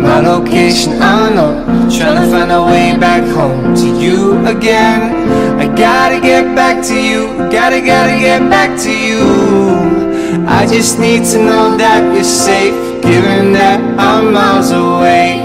My 0.02 0.20
location 0.20 0.94
unknown, 0.94 1.88
trying 1.88 2.20
to 2.20 2.30
find 2.30 2.50
a 2.50 2.62
way 2.64 2.96
back 2.98 3.22
home 3.34 3.74
to 3.76 3.86
you 4.00 4.44
again. 4.46 5.60
I 5.60 5.66
gotta 5.76 6.20
get 6.20 6.56
back 6.56 6.84
to 6.86 6.94
you, 6.94 7.28
gotta, 7.50 7.80
gotta 7.80 8.18
get 8.18 8.40
back 8.50 8.78
to 8.82 8.90
you. 8.90 10.46
I 10.48 10.66
just 10.66 10.98
need 10.98 11.24
to 11.26 11.38
know 11.38 11.76
that 11.76 12.12
you're 12.12 12.24
safe, 12.24 12.74
given 13.02 13.52
that 13.52 13.80
I'm 13.98 14.32
miles 14.32 14.72
away. 14.72 15.44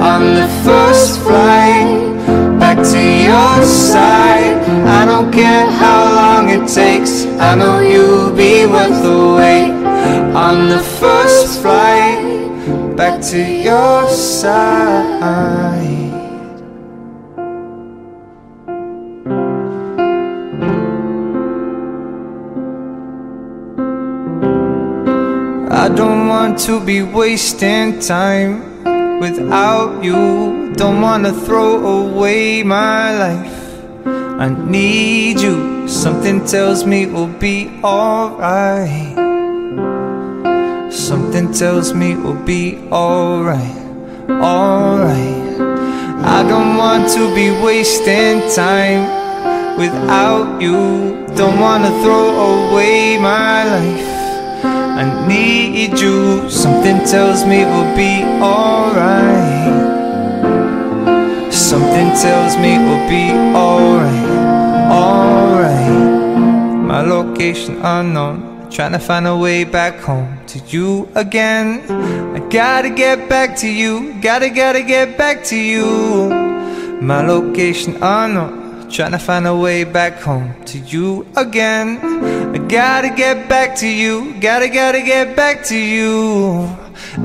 On 0.00 0.34
the 0.34 0.48
first 0.64 1.20
flight 1.20 2.15
back 2.76 2.84
to 2.92 3.00
your 3.00 3.64
side. 3.64 4.58
I 4.86 5.06
don't 5.06 5.32
care 5.32 5.70
how 5.70 6.14
long 6.14 6.50
it 6.50 6.68
takes, 6.68 7.24
I 7.40 7.54
know 7.54 7.80
you'll 7.80 8.34
be 8.34 8.66
worth 8.66 9.02
the 9.02 9.34
wait. 9.36 9.72
On 10.36 10.68
the 10.68 10.80
first 11.00 11.62
flight 11.62 12.96
back 12.96 13.22
to 13.30 13.38
your 13.38 14.08
side. 14.10 15.94
I 25.70 25.88
don't 25.88 26.28
want 26.28 26.58
to 26.66 26.80
be 26.80 27.02
wasting 27.02 28.00
time 28.00 28.75
without 29.20 30.02
you. 30.02 30.72
Don't 30.74 31.00
wanna 31.00 31.32
throw 31.32 31.84
away 31.86 32.62
my 32.62 33.16
life. 33.16 33.56
I 34.38 34.48
need 34.48 35.40
you. 35.40 35.88
Something 35.88 36.44
tells 36.44 36.84
me 36.84 37.06
we'll 37.06 37.38
be 37.38 37.70
alright. 37.82 39.14
Something 40.92 41.52
tells 41.52 41.94
me 41.94 42.16
we'll 42.16 42.44
be 42.44 42.78
alright. 42.90 43.78
Alright. 44.28 45.60
I 46.26 46.42
don't 46.42 46.76
want 46.76 47.08
to 47.12 47.34
be 47.34 47.50
wasting 47.64 48.40
time 48.54 49.04
without 49.78 50.60
you. 50.60 51.24
Don't 51.36 51.60
wanna 51.60 51.90
throw 52.02 52.70
away 52.70 53.18
my 53.18 53.64
life. 53.64 54.15
I 54.66 55.26
need 55.28 55.98
you. 55.98 56.48
Something 56.50 56.98
tells 57.04 57.44
me 57.44 57.64
we'll 57.64 57.96
be 57.96 58.24
alright. 58.42 59.66
Something 61.52 62.08
tells 62.24 62.56
me 62.56 62.78
we'll 62.78 63.08
be 63.08 63.30
alright. 63.56 64.28
Alright. 64.90 66.36
My 66.86 67.02
location 67.02 67.76
unknown. 67.82 68.70
Trying 68.70 68.92
to 68.92 68.98
find 68.98 69.26
a 69.26 69.36
way 69.36 69.64
back 69.64 70.00
home 70.00 70.38
to 70.48 70.58
you 70.68 71.08
again. 71.14 71.80
I 72.36 72.40
gotta 72.48 72.90
get 72.90 73.28
back 73.28 73.56
to 73.58 73.68
you. 73.68 74.14
Gotta, 74.20 74.50
gotta 74.50 74.82
get 74.82 75.16
back 75.16 75.44
to 75.44 75.56
you. 75.56 76.28
My 77.00 77.22
location 77.26 77.96
unknown. 78.02 78.88
Trying 78.90 79.12
to 79.12 79.18
find 79.18 79.46
a 79.46 79.56
way 79.56 79.84
back 79.84 80.20
home 80.20 80.54
to 80.66 80.78
you 80.78 81.26
again. 81.36 82.00
I 82.56 82.58
gotta 82.58 83.10
get 83.10 83.50
back 83.50 83.76
to 83.80 83.86
you. 83.86 84.32
Gotta, 84.40 84.70
gotta 84.70 85.02
get 85.02 85.36
back 85.36 85.62
to 85.64 85.76
you. 85.76 86.74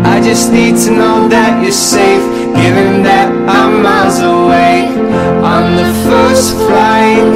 I 0.03 0.19
just 0.19 0.51
need 0.51 0.75
to 0.83 0.91
know 0.91 1.29
that 1.29 1.63
you're 1.63 1.71
safe, 1.71 2.27
given 2.53 3.01
that 3.03 3.31
I'm 3.47 3.81
miles 3.81 4.19
away. 4.19 4.91
On 5.39 5.77
the 5.77 5.87
first 6.03 6.57
flight 6.67 7.31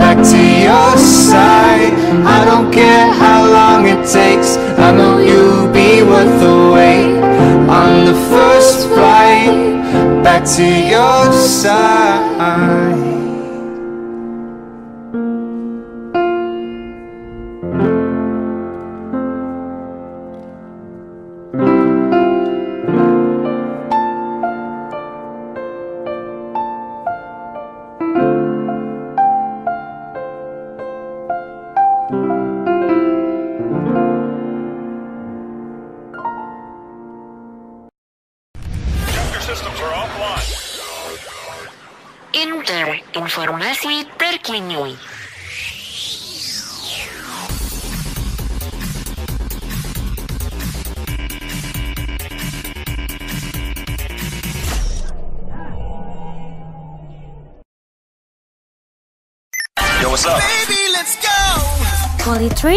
back 0.00 0.16
to 0.16 0.40
your 0.64 0.96
side. 0.96 1.92
I 2.24 2.42
don't 2.46 2.72
care 2.72 3.12
how 3.12 3.44
long 3.44 3.84
it 3.84 4.08
takes, 4.08 4.56
I 4.78 4.96
know 4.96 5.18
you'll 5.18 5.70
be 5.70 6.02
worth 6.02 6.40
the 6.40 6.72
wait. 6.72 7.20
On 7.68 8.06
the 8.06 8.16
first 8.32 8.88
flight 8.88 10.24
back 10.24 10.42
to 10.56 10.64
your 10.64 11.30
side. 11.34 13.15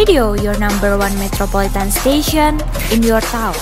Radio, 0.00 0.32
your 0.32 0.58
number 0.58 0.96
one 0.96 1.12
metropolitan 1.18 1.90
station 1.90 2.58
in 2.90 3.02
your 3.02 3.20
town. 3.20 3.52